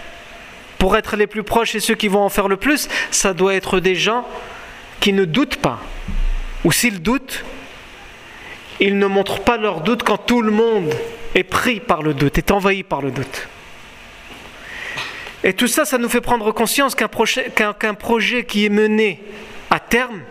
[0.80, 3.54] pour être les plus proches et ceux qui vont en faire le plus, ça doit
[3.54, 4.26] être des gens
[4.98, 5.78] qui ne doutent pas.
[6.64, 7.44] Ou s'ils doutent,
[8.80, 10.92] ils ne montrent pas leur doute quand tout le monde
[11.34, 13.46] est pris par le doute, est envahi par le doute.
[15.44, 17.52] Et tout ça, ça nous fait prendre conscience qu'un projet,
[17.98, 19.22] projet qui est mené
[19.68, 20.22] à terme,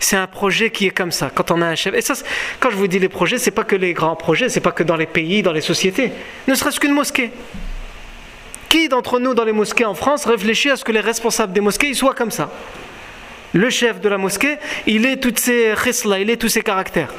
[0.00, 1.30] c'est un projet qui est comme ça.
[1.32, 2.14] Quand on a un chef, et ça,
[2.58, 4.82] quand je vous dis les projets, c'est pas que les grands projets, c'est pas que
[4.82, 6.10] dans les pays, dans les sociétés,
[6.48, 7.30] ne serait-ce qu'une mosquée.
[8.74, 11.60] Qui d'entre nous dans les mosquées en France réfléchit à ce que les responsables des
[11.60, 12.50] mosquées soient comme ça?
[13.52, 14.56] Le chef de la mosquée,
[14.88, 17.14] il est toutes ces khisla, il est tous ces caractères.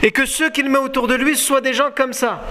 [0.00, 2.44] Et que ceux qu'il met autour de lui soient des gens comme ça.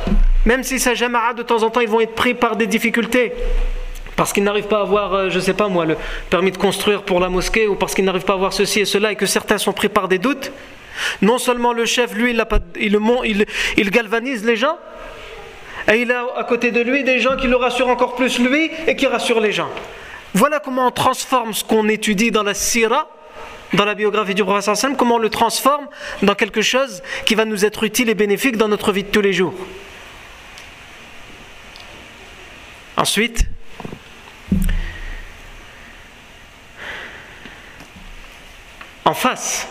[0.45, 3.31] Même si ça jama'a, de temps en temps, ils vont être pris par des difficultés.
[4.17, 5.95] Parce qu'ils n'arrivent pas à avoir, euh, je ne sais pas moi, le
[6.29, 8.85] permis de construire pour la mosquée, ou parce qu'ils n'arrivent pas à avoir ceci et
[8.85, 10.51] cela, et que certains sont pris par des doutes.
[11.21, 13.45] Non seulement le chef, lui, il, pas, il, il,
[13.77, 14.77] il galvanise les gens,
[15.87, 18.71] et il a à côté de lui des gens qui le rassurent encore plus lui
[18.87, 19.69] et qui rassurent les gens.
[20.33, 23.09] Voilà comment on transforme ce qu'on étudie dans la sira,
[23.73, 25.87] dans la biographie du prophète comment on le transforme
[26.21, 29.21] dans quelque chose qui va nous être utile et bénéfique dans notre vie de tous
[29.21, 29.53] les jours.
[32.97, 33.45] Ensuite,
[39.05, 39.67] en face,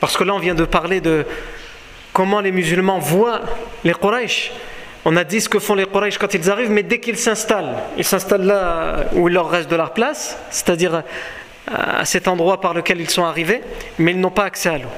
[0.00, 1.24] parce que là on vient de parler de
[2.12, 3.40] comment les musulmans voient
[3.84, 4.52] les Quraysh,
[5.04, 7.76] on a dit ce que font les Quraysh quand ils arrivent, mais dès qu'ils s'installent,
[7.96, 11.02] ils s'installent là où il leur reste de leur place, c'est-à-dire euh,
[11.66, 13.62] à cet endroit par lequel ils sont arrivés,
[13.98, 14.88] mais ils n'ont pas accès à l'eau.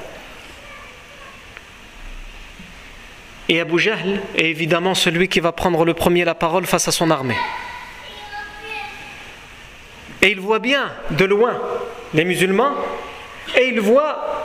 [3.49, 6.91] Et Abu Jahl est évidemment celui qui va prendre le premier la parole face à
[6.91, 7.37] son armée.
[10.21, 11.59] Et il voit bien de loin
[12.13, 12.71] les musulmans,
[13.57, 14.40] et il voit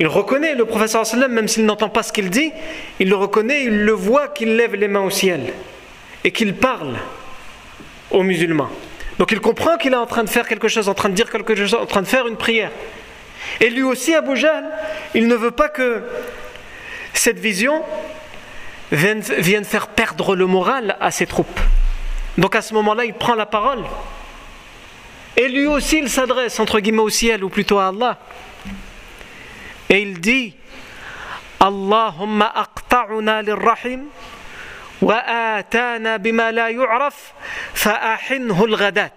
[0.00, 2.52] il reconnaît le professeur même s'il n'entend pas ce qu'il dit,
[2.98, 5.52] il le reconnaît, il le voit qu'il lève les mains au ciel
[6.24, 6.96] et qu'il parle
[8.10, 8.70] aux musulmans.
[9.18, 11.30] Donc il comprend qu'il est en train de faire quelque chose, en train de dire
[11.30, 12.70] quelque chose, en train de faire une prière.
[13.60, 14.64] Et lui aussi, Abu Jahl,
[15.14, 16.02] il ne veut pas que
[17.12, 17.82] cette vision
[18.90, 21.60] vienne, vienne faire perdre le moral à ses troupes.
[22.38, 23.84] Donc à ce moment-là, il prend la parole.
[25.36, 28.18] Et lui aussi, il s'adresse, entre guillemets, au ciel, ou plutôt à Allah.
[29.90, 30.54] Et il dit
[31.58, 34.06] Allahumma aqta'una lirrahim
[35.02, 37.34] wa atana bima la yu'raf
[37.74, 39.12] fa'ahinhu al-ghadat.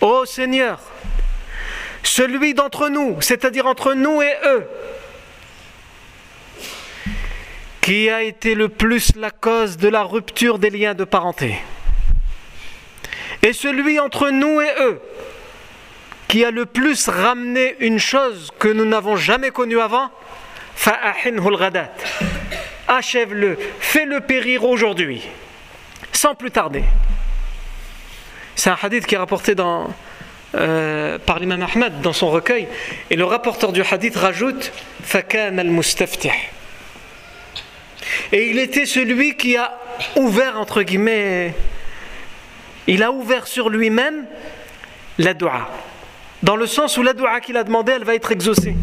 [0.00, 0.80] Ô Seigneur,
[2.02, 4.68] celui d'entre nous, c'est-à-dire entre nous et eux,
[7.80, 11.56] qui a été le plus la cause de la rupture des liens de parenté.
[13.42, 15.00] Et celui entre nous et eux,
[16.28, 20.10] qui a le plus ramené une chose que nous n'avons jamais connue avant,
[22.88, 25.22] achève-le, fais-le périr aujourd'hui,
[26.12, 26.84] sans plus tarder.
[28.56, 29.54] C'est un hadith qui est rapporté
[30.54, 32.68] euh, par l'imam Ahmad dans son recueil,
[33.10, 36.30] et le rapporteur du hadith rajoute Fakan al-Mustaftih.
[38.32, 39.78] Et il était celui qui a
[40.16, 41.54] ouvert, entre guillemets,
[42.86, 44.26] il a ouvert sur lui-même
[45.18, 45.70] la dua.
[46.44, 48.76] Dans le sens où la dua qu'il a demandé, elle va être exaucée.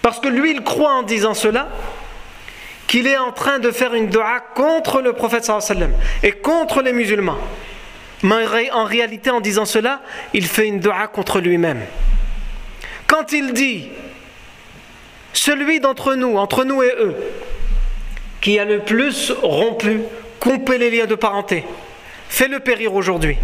[0.00, 1.68] Parce que lui, il croit en disant cela
[2.86, 6.92] qu'il est en train de faire une dua contre le prophète sallam et contre les
[6.92, 7.38] musulmans.
[8.22, 10.00] Mais en réalité, en disant cela,
[10.32, 11.80] il fait une dua contre lui-même.
[13.08, 13.88] Quand il dit
[15.32, 17.16] celui d'entre nous, entre nous et eux,
[18.40, 20.02] qui a le plus rompu,
[20.38, 21.64] coupé les liens de parenté,
[22.28, 23.38] fait-le périr aujourd'hui.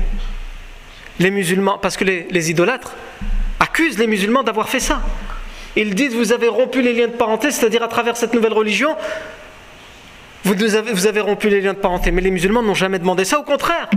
[1.21, 2.95] Les musulmans, parce que les, idolâtres
[3.59, 5.03] accusent les musulmans d'avoir fait ça.
[5.77, 8.97] Ils disent vous avez rompu les liens de parenté, c'est-à-dire à travers cette nouvelle religion,
[10.45, 12.11] vous avez, rompu les liens de parenté.
[12.11, 13.91] Mais les musulmans n'ont jamais demandé ça, au contraire.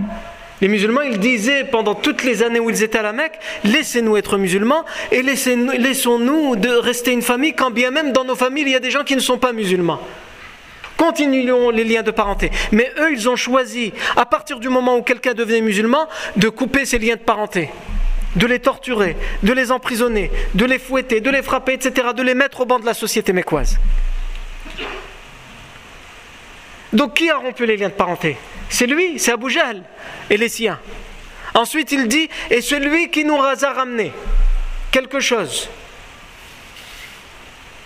[0.61, 4.17] Les musulmans, ils disaient pendant toutes les années où ils étaient à la Mecque, laissez-nous
[4.17, 8.75] être musulmans et laissons-nous rester une famille, quand bien même dans nos familles, il y
[8.75, 9.99] a des gens qui ne sont pas musulmans.
[11.01, 12.51] Continuons les liens de parenté.
[12.71, 16.85] Mais eux, ils ont choisi, à partir du moment où quelqu'un devenait musulman, de couper
[16.85, 17.69] ces liens de parenté
[18.37, 22.35] de les torturer, de les emprisonner, de les fouetter, de les frapper, etc., de les
[22.35, 23.77] mettre au banc de la société mécoise.
[26.93, 28.37] Donc qui a rompu les liens de parenté?
[28.69, 29.53] C'est lui, c'est Abu
[30.29, 30.79] et les siens.
[31.55, 34.13] Ensuite il dit, et celui qui nous a ramené
[34.91, 35.67] quelque chose.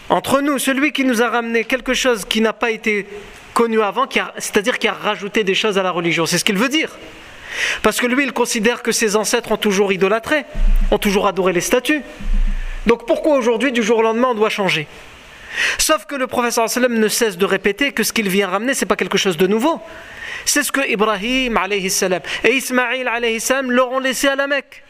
[0.09, 3.07] Entre nous, celui qui nous a ramené quelque chose qui n'a pas été
[3.53, 6.25] connu avant, c'est-à-dire qui a rajouté des choses à la religion.
[6.25, 6.91] C'est ce qu'il veut dire.
[7.81, 10.43] Parce que lui, il considère que ses ancêtres ont toujours idolâtré,
[10.91, 12.01] ont toujours adoré les statues.
[12.85, 14.87] Donc pourquoi aujourd'hui, du jour au lendemain, on doit changer?
[15.77, 18.87] Sauf que le professeur ne cesse de répéter que ce qu'il vient ramener, ce n'est
[18.89, 19.81] pas quelque chose de nouveau.
[20.43, 21.57] C'est ce que Ibrahim
[21.89, 24.83] salam, et Ismaïl salam leur laissé à la Mecque.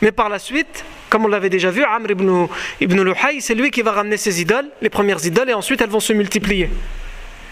[0.00, 0.84] Mais par la suite,
[1.16, 2.46] comme on l'avait déjà vu, Amr ibn,
[2.78, 5.88] ibn Luhay, c'est lui qui va ramener ses idoles, les premières idoles, et ensuite elles
[5.88, 6.68] vont se multiplier.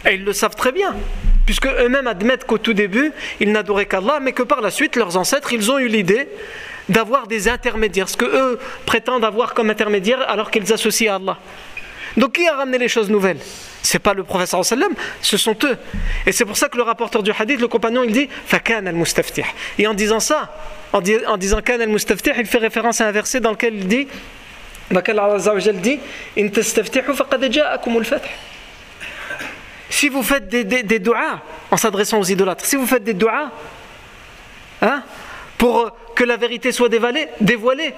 [0.05, 0.95] Et ils le savent très bien,
[1.47, 5.17] puisque eux-mêmes admettent qu'au tout début, ils n'adoraient qu'Allah, mais que par la suite, leurs
[5.17, 6.29] ancêtres, ils ont eu l'idée
[6.91, 11.39] d'avoir des intermédiaires, ce que eux prétendent avoir comme intermédiaire alors qu'ils associent à Allah.
[12.17, 13.39] Donc qui a ramené les choses nouvelles?
[13.83, 15.77] C'est pas le professeur sallam, ce sont eux.
[16.27, 19.45] Et c'est pour ça que le rapporteur du hadith, le compagnon, il dit Fakan al-mustaftih.
[19.79, 20.55] Et en disant ça,
[20.93, 24.09] en, disant Kan al-mustaftih, il fait référence à un verset dans lequel il dit
[24.91, 25.39] dans lequel Allah
[25.73, 25.99] dit
[26.39, 26.49] In.
[29.91, 31.03] Si vous faites des, des,
[31.71, 33.51] en s'adressant aux idolâtres, si vous faites des doigts
[34.83, 35.03] hein,
[35.57, 37.95] pour que la vérité soit dévoilée,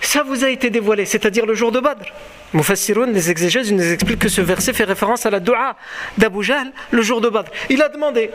[0.00, 2.04] ça vous a été dévoilé, c'est-à-dire le jour de Badr.
[2.52, 5.76] Mufassiroun, les exégèses, ils nous expliquent que ce verset fait référence à la dua
[6.18, 7.50] d'Abu Jahl le jour de Badr.
[7.68, 8.30] Il a demandé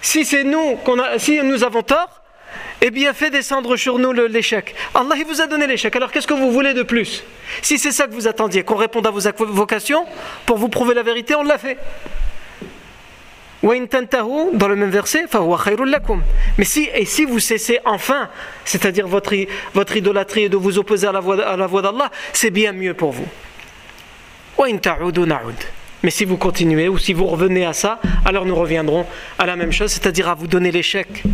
[0.00, 2.22] si c'est nous qu'on a, si nous avons tort,
[2.80, 4.74] eh bien fait descendre sur nous l'échec.
[4.94, 5.96] Allah il vous a donné l'échec.
[5.96, 7.24] Alors qu'est-ce que vous voulez de plus?
[7.62, 10.04] Si c'est ça que vous attendiez, qu'on réponde à vos vocations
[10.44, 11.78] pour vous prouver la vérité, on l'a fait
[14.54, 15.24] dans le même verset,
[16.58, 18.28] mais si, et si vous cessez enfin,
[18.64, 19.34] c'est-à-dire votre,
[19.74, 22.72] votre idolâtrie et de vous opposer à la voix, à la voix d'Allah, c'est bien
[22.72, 23.26] mieux pour vous.
[26.02, 29.06] Mais si vous continuez ou si vous revenez à ça, alors nous reviendrons
[29.38, 31.24] à la même chose, c'est-à-dire à vous donner l'échec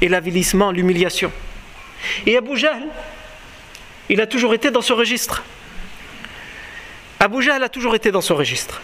[0.00, 1.30] et l'avilissement, l'humiliation.
[2.24, 2.82] Et Abu Jahl,
[4.08, 5.42] il a toujours été dans ce registre.
[7.20, 8.80] Abu Jahl a toujours été dans ce registre.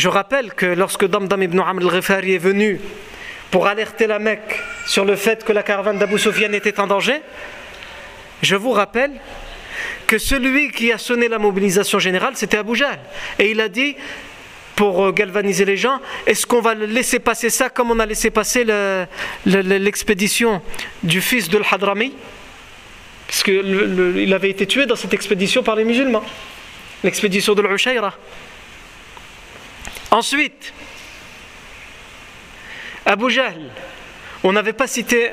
[0.00, 2.80] Je rappelle que lorsque Damdam ibn Amr al-Ghifari est venu
[3.50, 7.20] pour alerter la Mecque sur le fait que la caravane d'Abu Sufyan était en danger,
[8.40, 9.12] je vous rappelle
[10.06, 12.98] que celui qui a sonné la mobilisation générale, c'était Abu Jahl.
[13.38, 13.94] Et il a dit,
[14.74, 18.30] pour euh, galvaniser les gens, est-ce qu'on va laisser passer ça comme on a laissé
[18.30, 18.64] passer
[19.44, 20.62] l'expédition
[21.02, 22.14] du fils de l'Hadrami?
[23.26, 26.24] Parce qu'il avait été tué dans cette expédition par les musulmans.
[27.04, 28.14] L'expédition de l'Ushayra.
[30.10, 30.72] Ensuite,
[33.06, 33.54] Abu Jahl,
[34.42, 35.30] on n'avait pas cité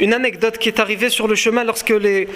[0.00, 2.26] une anecdote qui est arrivée sur le chemin lorsque les,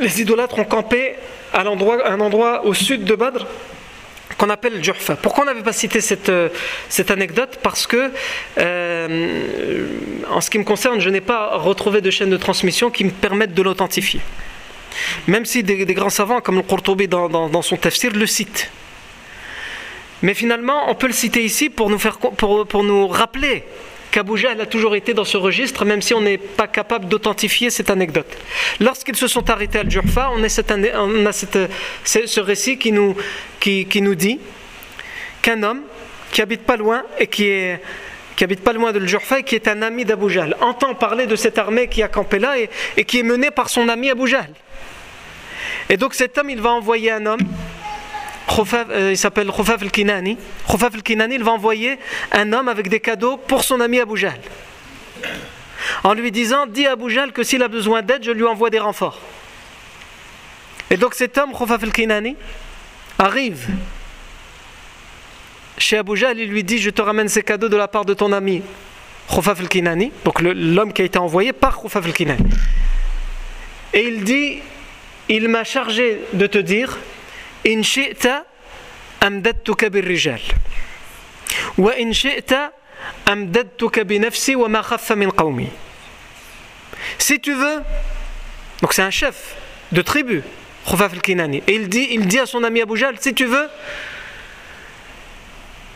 [0.00, 1.14] idolâtres ont campé
[1.52, 3.46] à un endroit au sud de Badr
[4.36, 5.16] qu'on appelle Jurfa.
[5.16, 6.30] Pourquoi on n'avait pas cité cette,
[6.88, 7.58] cette anecdote?
[7.60, 8.12] Parce que,
[8.58, 9.86] euh,
[10.30, 13.10] en ce qui me concerne, je n'ai pas retrouvé de chaîne de transmission qui me
[13.10, 14.20] permette de l'authentifier.
[15.26, 18.70] Même si des, grands savants comme le Qurtubi dans, dans son tafsir le citent.
[20.22, 23.64] Mais finalement, on peut le citer ici pour nous, rappeler
[24.10, 27.70] qu'Abu Jahl a toujours été dans ce registre, même si on n'est pas capable d'authentifier
[27.70, 28.26] cette anecdote.
[28.80, 33.14] Lorsqu'ils se sont arrêtés à Al-Jurfa, on, a ce récit qui nous,
[34.14, 34.40] dit
[35.42, 35.82] qu'un homme
[36.32, 37.52] qui habite pas loin et qui
[38.40, 41.36] habite pas loin de Al-Jurfa et qui est un ami d'Abu Jahl, entend parler de
[41.36, 44.26] cette armée qui a campé là et, et qui est menée par son ami Abu
[44.26, 44.50] Jahl.
[45.90, 47.40] Et donc cet homme, il va envoyer un homme
[49.10, 50.36] il s'appelle Khufaf al-Kinani.
[50.68, 51.98] Al-Kinani, il va envoyer
[52.32, 54.40] un homme avec des cadeaux pour son ami Abu Jahl.
[56.04, 58.78] En lui disant Dis à Abu que s'il a besoin d'aide, je lui envoie des
[58.78, 59.20] renforts.
[60.90, 62.36] Et donc cet homme, Khufaf al-Kinani,
[63.18, 63.68] arrive
[65.76, 68.14] chez Abu Jahl, il lui dit Je te ramène ces cadeaux de la part de
[68.14, 68.62] ton ami
[69.28, 72.44] Khufaf al-Kinani, donc l'homme qui a été envoyé par Khufaf al-Kinani.
[73.92, 74.58] Et il dit
[75.28, 76.98] Il m'a chargé de te dire
[87.18, 87.82] Si tu veux,
[88.82, 89.56] donc c'est un chef
[89.92, 90.42] de tribu,
[90.86, 93.68] Khufaf al-Kinani, et il dit, il dit à son ami Abu Jahl Si tu veux,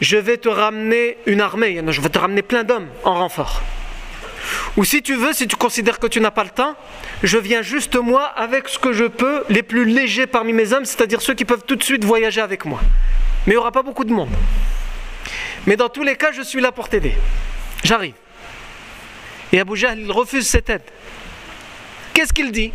[0.01, 3.63] je vais te ramener une armée, je vais te ramener plein d'hommes en renfort.
[4.77, 6.75] Ou si tu veux, si tu considères que tu n'as pas le temps,
[7.23, 10.87] je viens juste moi avec ce que je peux, les plus légers parmi mes hommes,
[10.87, 12.81] c'est-à-dire ceux qui peuvent tout de suite voyager avec moi.
[13.47, 14.31] Mais il n'y aura pas beaucoup de monde.
[15.67, 17.15] Mais dans tous les cas, je suis là pour t'aider.
[17.85, 18.15] J'arrive.
[19.53, 20.83] Et Abu Jahl, refuse cette aide.
[22.15, 22.73] Qu'est-ce qu'il dit?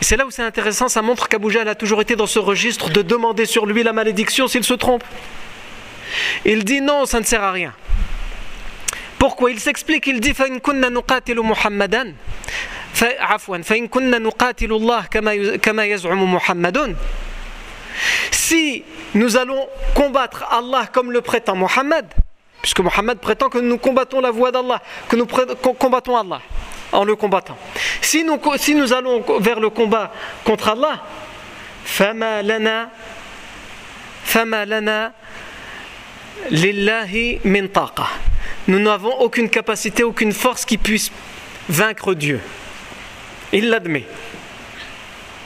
[0.00, 2.90] C'est là où c'est intéressant, ça montre qu'Abu Jahl a toujours été dans ce registre
[2.90, 5.04] de demander sur lui la malédiction s'il se trompe.
[6.44, 7.72] Il dit non, ça ne sert à rien.
[9.19, 12.15] Pourquoi Il s'explique, il dit فإن كنا نقاتل محمدا
[13.01, 16.95] عفوا فإن كنا نقاتل الله كما كما يزعم محمد
[18.31, 22.05] Si nous allons combattre Allah comme le prétend Mohammed,
[22.61, 26.41] puisque Mohammed prétend que nous combattons la voie d'Allah, que nous combattons Allah
[26.91, 27.57] en le combattant.
[28.01, 30.11] Si nous, si nous allons vers le combat
[30.43, 31.01] contre Allah,
[31.85, 32.89] فما لنا
[34.25, 35.11] فما لنا
[36.50, 37.66] Lillahi min
[38.68, 41.10] Nous n'avons aucune capacité, aucune force qui puisse
[41.68, 42.40] vaincre Dieu.
[43.52, 44.04] Il l'admet.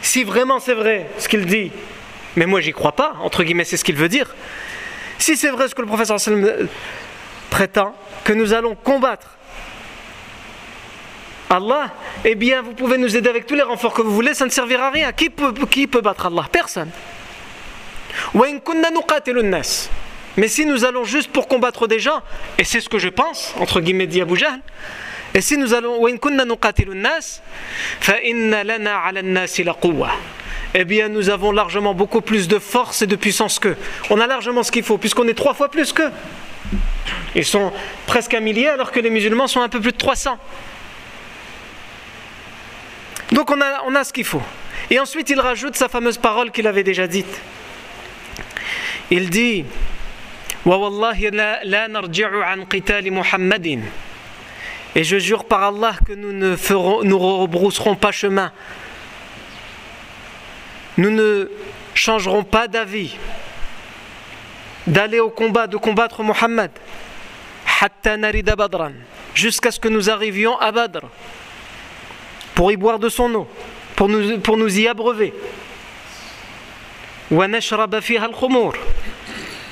[0.02, 1.70] Si vraiment c'est vrai ce qu'il dit,
[2.36, 4.34] mais moi j'y crois pas, entre guillemets, c'est ce qu'il veut dire.
[5.18, 6.18] Si c'est vrai ce que le professeur
[7.50, 9.36] prétend, que nous allons combattre
[11.50, 11.92] Allah,
[12.24, 14.50] eh bien vous pouvez nous aider avec tous les renforts que vous voulez, ça ne
[14.50, 15.12] servira à rien.
[15.12, 16.46] Qui peut, qui peut battre Allah?
[16.50, 16.90] Personne.
[20.36, 22.22] Mais si nous allons juste pour combattre des gens,
[22.58, 24.60] et c'est ce que je pense, entre guillemets dit Abu Jahl,
[25.34, 26.06] et si nous allons,
[30.74, 33.76] eh bien nous avons largement beaucoup plus de force et de puissance qu'eux.
[34.10, 36.10] On a largement ce qu'il faut, puisqu'on est trois fois plus qu'eux.
[37.34, 37.72] Ils sont
[38.06, 40.38] presque un millier, alors que les musulmans sont un peu plus de 300.
[43.32, 44.42] Donc on a, on a ce qu'il faut.
[44.90, 47.40] Et ensuite il rajoute sa fameuse parole qu'il avait déjà dite.
[49.10, 49.64] Il dit
[54.94, 58.52] et je jure par Allah que nous ne ferons, nous rebrousserons pas chemin.
[60.98, 61.48] Nous ne
[61.94, 63.16] changerons pas d'avis
[64.86, 66.70] d'aller au combat, de combattre Muhammad.
[69.34, 71.02] Jusqu'à ce que nous arrivions à Badr.
[72.54, 73.48] Pour y boire de son eau,
[73.96, 75.32] pour nous, pour nous y abreuver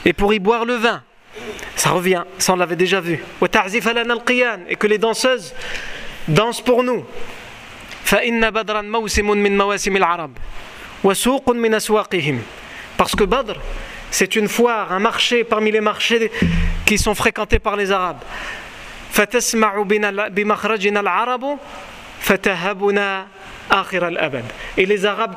[0.09, 1.03] et pour y boire le vin.
[1.77, 3.23] Ça revient, ça on l'avait déjà vu.
[3.43, 5.55] Et que les danseuses
[6.27, 7.05] dansent pour nous.
[12.97, 13.61] Parce que Badr,
[14.11, 16.31] c'est une foire, un marché parmi les marchés
[16.87, 18.25] qui sont fréquentés par les Arabes.
[24.77, 25.37] Et les Arabes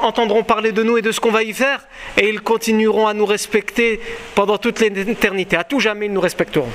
[0.00, 3.14] entendront parler de nous et de ce qu'on va y faire, et ils continueront à
[3.14, 4.00] nous respecter
[4.34, 5.56] pendant toute l'éternité.
[5.56, 6.70] À tout jamais, ils nous respecteront.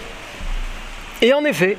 [1.22, 1.78] Et en effet,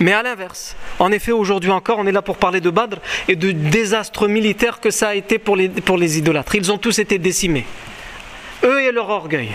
[0.00, 3.36] mais à l'inverse, en effet, aujourd'hui encore, on est là pour parler de Badr et
[3.36, 6.54] de désastre militaire que ça a été pour les, pour les idolâtres.
[6.54, 7.66] Ils ont tous été décimés.
[8.62, 9.50] Eux et leur orgueil.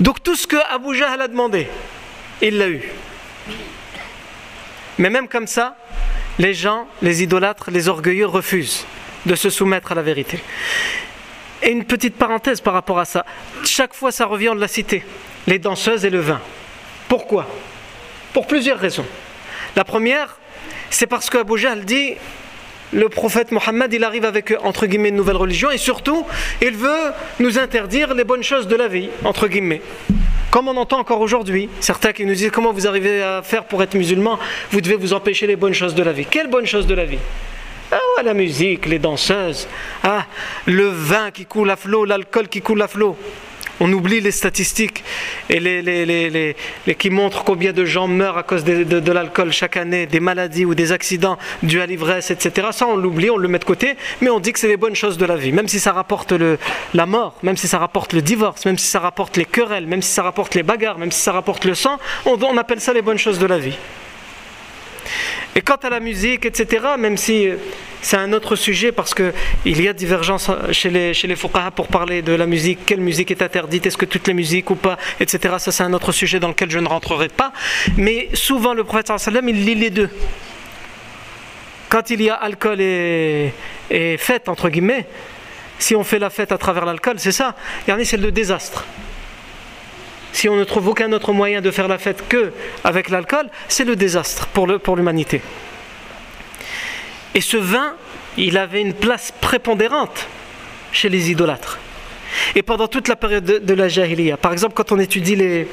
[0.00, 1.68] Donc tout ce que Abu Jahl a demandé,
[2.42, 2.82] il l'a eu.
[4.98, 5.76] Mais même comme ça,
[6.38, 8.86] les gens, les idolâtres, les orgueilleux refusent
[9.26, 10.40] de se soumettre à la vérité.
[11.62, 13.24] Et une petite parenthèse par rapport à ça.
[13.64, 15.04] Chaque fois, ça revient, de la cité.
[15.46, 16.40] Les danseuses et le vin.
[17.08, 17.46] Pourquoi?
[18.32, 19.06] Pour plusieurs raisons.
[19.76, 20.38] La première,
[20.90, 21.54] c'est parce que Abu
[21.84, 22.14] dit
[22.92, 26.24] le prophète Mohammed, il arrive avec, entre guillemets, une nouvelle religion et surtout,
[26.62, 29.82] il veut nous interdire les bonnes choses de la vie, entre guillemets.
[30.54, 33.82] Comme on entend encore aujourd'hui, certains qui nous disent comment vous arrivez à faire pour
[33.82, 34.38] être musulman,
[34.70, 36.26] vous devez vous empêcher les bonnes choses de la vie.
[36.26, 37.18] Quelles bonnes choses de la vie?
[37.90, 39.66] Ah, la musique, les danseuses,
[40.04, 40.26] ah,
[40.66, 43.16] le vin qui coule à flot, l'alcool qui coule à flot.
[43.80, 45.04] On oublie les statistiques
[45.50, 46.56] et les,
[46.98, 50.74] qui montrent combien de gens meurent à cause de, l'alcool chaque année, des maladies ou
[50.74, 52.68] des accidents dus à l'ivresse, etc.
[52.72, 54.94] Ça, on l'oublie, on le met de côté, mais on dit que c'est les bonnes
[54.94, 55.52] choses de la vie.
[55.52, 56.32] Même si ça rapporte
[56.94, 60.02] la mort, même si ça rapporte le divorce, même si ça rapporte les querelles, même
[60.02, 63.02] si ça rapporte les bagarres, même si ça rapporte le sang, on appelle ça les
[63.02, 63.76] bonnes choses de la vie.
[65.56, 67.48] Et quant à la musique, etc., même si
[68.02, 69.32] c'est un autre sujet parce qu'il
[69.64, 73.40] y a divergence chez les, chez les pour parler de la musique, quelle musique est
[73.40, 75.54] interdite, est-ce que toutes les musiques ou pas, etc.
[75.58, 77.52] Ça, c'est un autre sujet dans lequel je ne rentrerai pas.
[77.96, 80.10] Mais souvent, le prophète sallam, il lit les deux.
[81.88, 83.52] Quand il y a alcool et,
[83.90, 85.06] et fête, entre guillemets,
[85.78, 87.54] si on fait la fête à travers l'alcool, c'est ça.
[87.86, 88.84] C'est le désastre
[90.34, 93.84] si on ne trouve aucun autre moyen de faire la fête que avec l'alcool, c'est
[93.84, 95.40] le désastre pour l'humanité.
[97.34, 97.94] Et ce vin,
[98.36, 100.26] il avait une place prépondérante
[100.90, 101.78] chez les idolâtres.
[102.56, 105.68] Et pendant toute la période de, la Jahiliya, par exemple, quand on étudie les,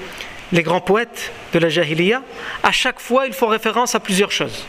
[0.51, 2.21] les grands poètes de la Jahiliya,
[2.61, 4.67] à chaque fois, ils font référence à plusieurs choses.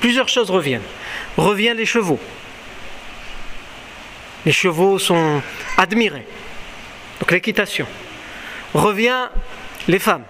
[0.00, 0.80] Plusieurs choses reviennent.
[1.36, 2.18] Reviennent les chevaux.
[4.46, 5.42] Les chevaux sont
[5.76, 6.24] admirés.
[7.20, 7.86] Donc l'équitation
[8.74, 9.28] revient
[9.86, 10.24] les femmes.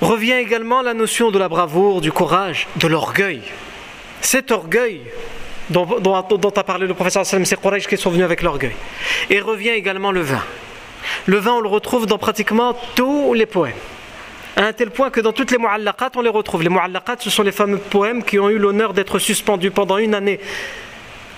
[0.00, 3.42] Revient également la notion de la bravoure, du courage, de l'orgueil.
[4.20, 5.02] Cet orgueil
[5.70, 8.76] dont, a parlé le professeur c'est Quraysh qui sont venus avec l'orgueil.
[9.30, 10.42] Et revient également le vin.
[11.26, 13.74] Le vin, on le retrouve dans pratiquement tous les poèmes.
[14.56, 16.62] À un tel point que dans toutes les mu'allaqat, on les retrouve.
[16.62, 20.14] Les mu'allaqat, ce sont les fameux poèmes qui ont eu l'honneur d'être suspendus pendant une
[20.14, 20.40] année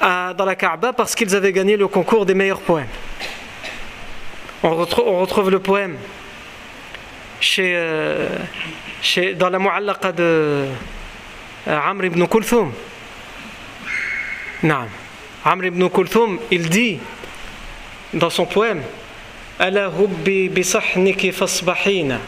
[0.00, 2.86] dans la Kaaba parce qu'ils avaient gagné le concours des meilleurs poèmes.
[4.64, 5.97] On retrouve, on retrouve le poème
[7.39, 8.28] chez, euh,
[9.01, 10.68] chez, dans la Mu'allaqa de euh,
[11.68, 12.72] Amr ibn Kulthum.
[14.64, 14.88] Non.
[15.45, 16.99] Amr ibn Kulthum, il dit
[18.14, 18.82] dans son poème
[19.61, 22.20] ألا هبي بصحنك فاصبحين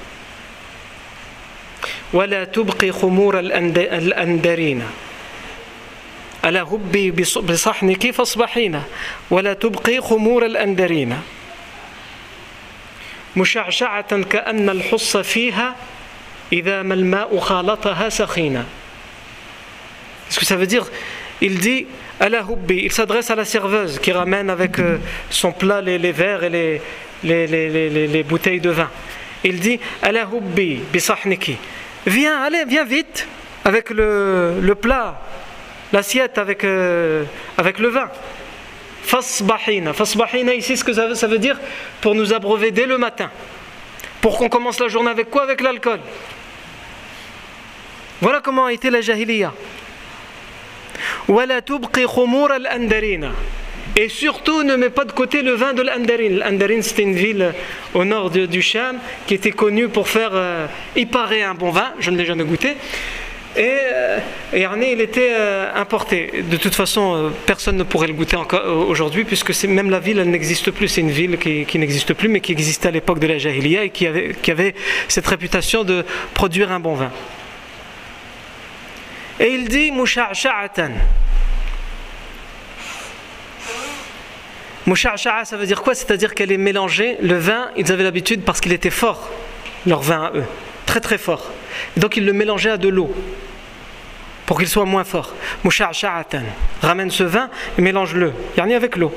[2.13, 4.83] ولا تبقي خمور الأندرين
[6.45, 7.11] ألا هبي
[7.41, 8.81] بصحنك فاصبحين
[9.31, 11.17] ولا تبقي خمور الأندرين
[13.35, 15.75] مشعشعة كأن الحص فيها
[16.53, 18.65] إذا ما الماء خالطها سخينا
[20.27, 20.85] Qu'est-ce que ça veut dire
[21.41, 21.85] Il dit
[22.19, 24.77] Ala hubbi, il s'adresse à la serveuse qui ramène avec
[25.29, 26.81] son plat les, les verres et les,
[27.23, 28.89] les, les, les, bouteilles de vin.
[29.43, 31.57] Il dit Ala hubbi bisahniki.
[32.07, 33.27] Viens, allez, viens vite
[33.63, 35.19] avec le, le plat,
[35.91, 37.23] l'assiette avec, euh,
[37.57, 38.09] avec le vin.
[39.02, 39.92] Fasbahina.
[39.92, 41.58] Fasbahina, ici, ce que ça veut, ça veut dire
[42.00, 43.30] pour nous abreuver dès le matin.
[44.20, 45.42] Pour qu'on commence la journée avec quoi?
[45.42, 46.00] Avec l'alcool.
[48.20, 49.52] Voilà comment a été la jahiliya.
[53.96, 56.28] Et surtout, ne mets pas de côté le vin de l'Andarin.
[56.30, 57.54] L'Andarin, c'était une ville
[57.94, 61.92] au nord du Cham qui était connue pour faire, euh, il paraît, un bon vin.
[61.98, 62.76] Je ne l'ai jamais goûté.
[63.56, 64.18] Et, euh,
[64.52, 66.44] et il était euh, importé.
[66.48, 70.20] De toute façon, euh, personne ne pourrait le goûter encore aujourd'hui, puisque même la ville,
[70.22, 70.86] n'existe plus.
[70.86, 73.90] C'est une ville qui, n'existe plus, mais qui existait à l'époque de la Jahiliya et
[73.90, 74.74] qui avait,
[75.08, 77.10] cette réputation de produire un bon vin.
[79.40, 80.90] Et il dit Musha'sha'atan.
[84.86, 85.94] Musha'sha'a, ça veut dire quoi?
[85.94, 87.16] C'est-à-dire qu'elle est mélangée.
[87.20, 89.28] Le vin, ils avaient l'habitude, parce qu'il était fort,
[89.86, 90.44] leur vin à eux,
[90.86, 91.50] très très fort.
[91.96, 93.12] Donc ils le mélangeaient à de l'eau
[94.46, 95.32] pour qu'il soit moins fort.
[95.62, 96.42] Musha'sha'atan.
[96.82, 98.32] Ramène ce vin et mélange-le.
[98.56, 99.12] Yani avec l'eau.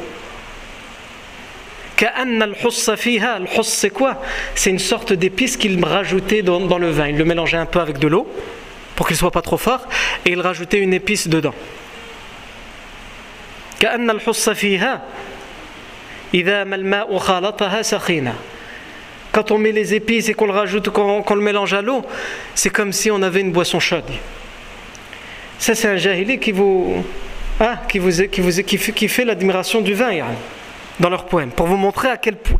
[1.99, 4.21] Le c'est quoi?
[4.55, 7.07] C'est une sorte d'épice qu'il rajoutait dans, le vin.
[7.07, 8.27] Il le mélangeait un peu avec de l'eau
[8.95, 9.87] pour qu'il soit pas trop fort
[10.25, 11.53] et il rajoutait une épice dedans.
[19.33, 22.03] Quand on met les épices et qu'on le rajoute, qu'on qu le mélange à l'eau,
[22.53, 24.09] c'est comme si on avait une boisson chaude.
[25.57, 27.03] Ça, c'est un jahili qui vous,
[27.59, 30.37] hein, qui vous, qui vous qui fait, l'admiration du vin yani,
[30.99, 32.59] dans leur poème, pour vous montrer à quel point,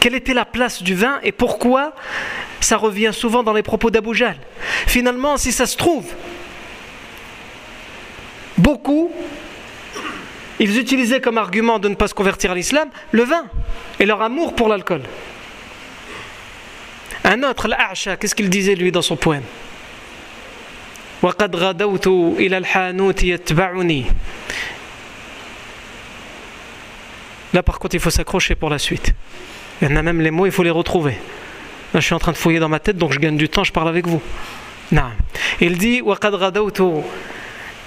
[0.00, 1.94] quelle était la place du vin et pourquoi
[2.60, 4.10] ça revient souvent dans les propos d'Abu.
[4.88, 6.06] Finalement, si ça se trouve,
[8.58, 9.12] beaucoup,
[10.58, 13.44] ils utilisaient comme argument de ne pas se convertir à l'islam le vin
[14.00, 15.02] et leur amour pour l'alcool.
[17.23, 19.43] Un autre, l'A'sha, qu'est-ce qu'il disait lui dans son poème
[21.21, 24.05] وقد غدوت إلى الحانوت يتبعني
[27.53, 29.13] Là par contre il faut s'accrocher pour la suite.
[29.81, 31.17] Il y en a même les mots, il faut les retrouver.
[31.93, 33.63] Là je suis en train de fouiller dans ma tête donc je gagne du temps,
[33.63, 34.21] je parle avec vous.
[34.91, 35.09] Non.
[35.61, 37.03] Il dit وقد غدوت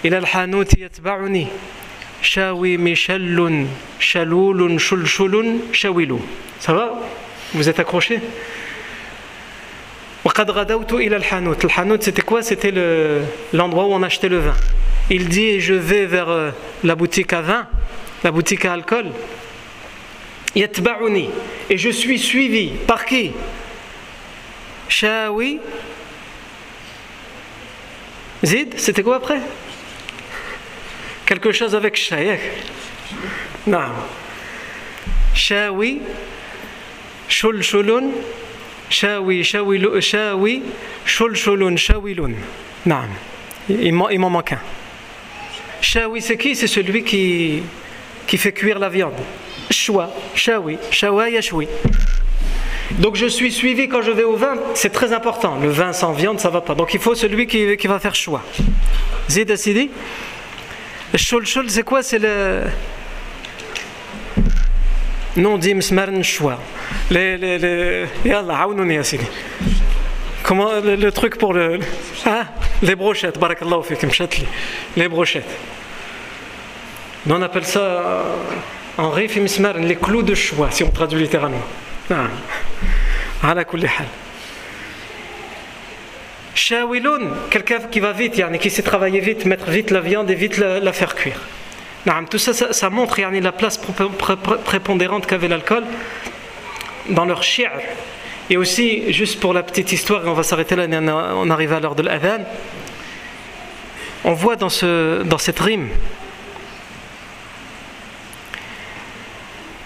[0.05, 1.47] إلى الحانوت يتبعني
[2.21, 3.67] Shawi Michalun,
[4.01, 6.17] Shalulun, Shulshulun, Shawilu.
[6.59, 6.99] Ça va
[7.55, 8.21] Vous êtes accrochés
[10.26, 12.42] le hanout, c'était quoi?
[12.44, 12.74] C'était
[13.52, 14.56] l'endroit où on achetait le vin.
[15.10, 16.52] Il dit Je vais vers euh,
[16.84, 17.68] la boutique à vin,
[18.24, 19.08] la boutique à alcool.
[20.56, 21.30] Yatba'uni.
[21.70, 22.70] Et je suis suivi.
[22.88, 23.34] Par qui?
[24.88, 25.60] Shawi.
[28.44, 29.40] Zid, c'était quoi après?
[31.26, 32.40] Quelque chose avec Shaykh.
[33.68, 33.90] Non.
[35.34, 36.02] Shawi.
[37.28, 38.12] Shulshulun.
[38.94, 40.62] Shawi, shawilu, shawi,
[41.04, 42.36] shulshulun, shawilun.
[42.86, 43.06] Non.
[43.68, 44.60] Il m'en manque un.
[45.82, 46.56] Shawi, c'est qui?
[46.56, 47.64] C'est celui qui,
[48.28, 49.16] qui fait cuire la viande.
[49.72, 51.68] Shwa, shawi, shawa, yashwi.
[53.00, 55.58] Donc je suis suivi quand je vais au vin, c'est très important.
[55.60, 56.76] Le vin sans viande, ça va pas.
[56.76, 58.44] Donc il faut celui qui, qui va faire choix.
[59.28, 59.90] Zid Asidi
[61.16, 62.04] shul, c'est quoi?
[62.04, 62.62] C'est le.
[65.36, 66.60] Non, dim smarn choix.
[67.10, 67.38] Les.
[67.38, 68.06] les.
[70.44, 71.80] Comment le, truc pour le.
[72.82, 73.82] Les brochettes, barakallahu
[74.98, 75.46] les brochettes.
[77.30, 78.26] on appelle ça
[78.98, 81.64] en rif les clous de choix, si on traduit littéralement.
[82.12, 82.28] Ah.
[86.56, 90.58] Shawilun, quelqu'un qui va vite, qui sait travailler vite, mettre vite la viande et vite
[90.58, 91.40] la, faire cuire.
[92.30, 93.80] Tout ça, ça, montre la place
[94.66, 95.84] prépondérante qu'avait l'alcool
[97.10, 97.72] dans leur shi'r.
[98.50, 100.86] Et aussi, juste pour la petite histoire, on va s'arrêter là,
[101.36, 102.44] on arrive à l'heure de l'adhan,
[104.26, 105.90] on voit dans, ce, dans cette rime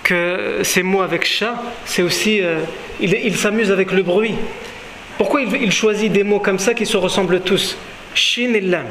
[0.08, 2.42] que ces mots avec chat, c'est aussi.
[2.42, 2.60] Euh,
[3.02, 4.36] il, s'amuse avec le bruit.
[5.18, 7.78] Pourquoi il, choisit des mots comme ça qui se ressemblent tous?
[8.16, 8.86] Shin et lam.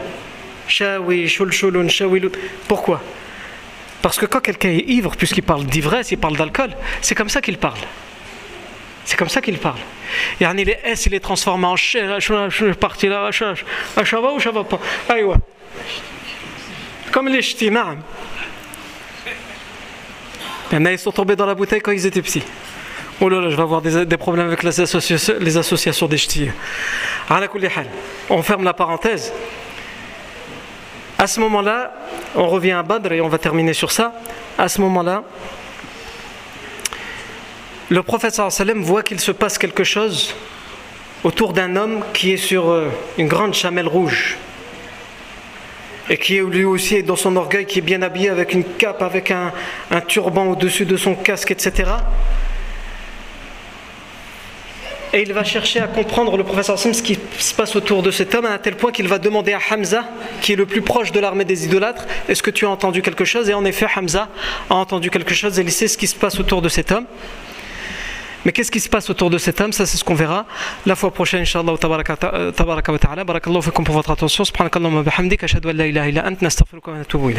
[0.68, 2.32] Shawi, shulshulun, shawilut.
[2.68, 3.00] Pourquoi
[4.02, 7.40] Parce que quand quelqu'un est ivre, puisqu'il parle d'ivresse, il parle d'alcool, c'est comme ça
[7.40, 7.78] qu'il parle.
[9.06, 9.78] C'est comme ça qu'il parle.
[10.40, 11.76] Et les S, il les transforme en
[12.78, 14.78] parti là, ça va ou ça va pas
[17.12, 17.78] Comme les ch'tis, il y
[20.76, 22.42] en a, ils sont tombés dans la bouteille quand ils étaient petits.
[23.20, 26.50] Oh là là, je vais avoir des, problèmes avec les associations, les associations des ch'tis.
[28.28, 29.32] On ferme la parenthèse.
[31.18, 31.94] À ce moment-là,
[32.34, 34.12] on revient à Badr et on va terminer sur ça.
[34.58, 35.22] À ce moment-là,
[37.88, 40.34] le prophète sallam voit qu'il se passe quelque chose
[41.24, 44.36] autour d'un homme qui est sur euh, une grande chamelle rouge
[46.08, 49.02] et qui est lui aussi dans son orgueil, qui est bien habillé avec une cape,
[49.02, 49.52] avec un,
[50.06, 51.90] turban au-dessus de son casque, etc.
[55.16, 58.10] Et il va chercher à comprendre le professeur Sim ce qui se passe autour de
[58.10, 60.04] cet homme, à tel point qu'il va demander à Hamza,
[60.42, 63.24] qui est le plus proche de l'armée des idolâtres, est-ce que tu as entendu quelque
[63.24, 63.48] chose?
[63.48, 64.28] Et en effet, Hamza
[64.68, 67.06] a entendu quelque chose et il sait ce qui se passe autour de cet homme.
[68.44, 69.72] Mais qu'est-ce qui se passe autour de cet homme?
[69.72, 70.44] Ça, c'est ce qu'on verra
[70.84, 71.78] la fois prochaine, Inch'Allah.
[71.78, 73.24] Tabaraka wa ta'ala.
[73.24, 74.44] Barakallahu fikum pour votre attention.
[74.44, 75.42] Subhanakallahu wa bihamdik.
[75.42, 76.42] Ashhadu an la ilaha illa ant.
[76.42, 77.32] Nastaghfiruka wa natubu.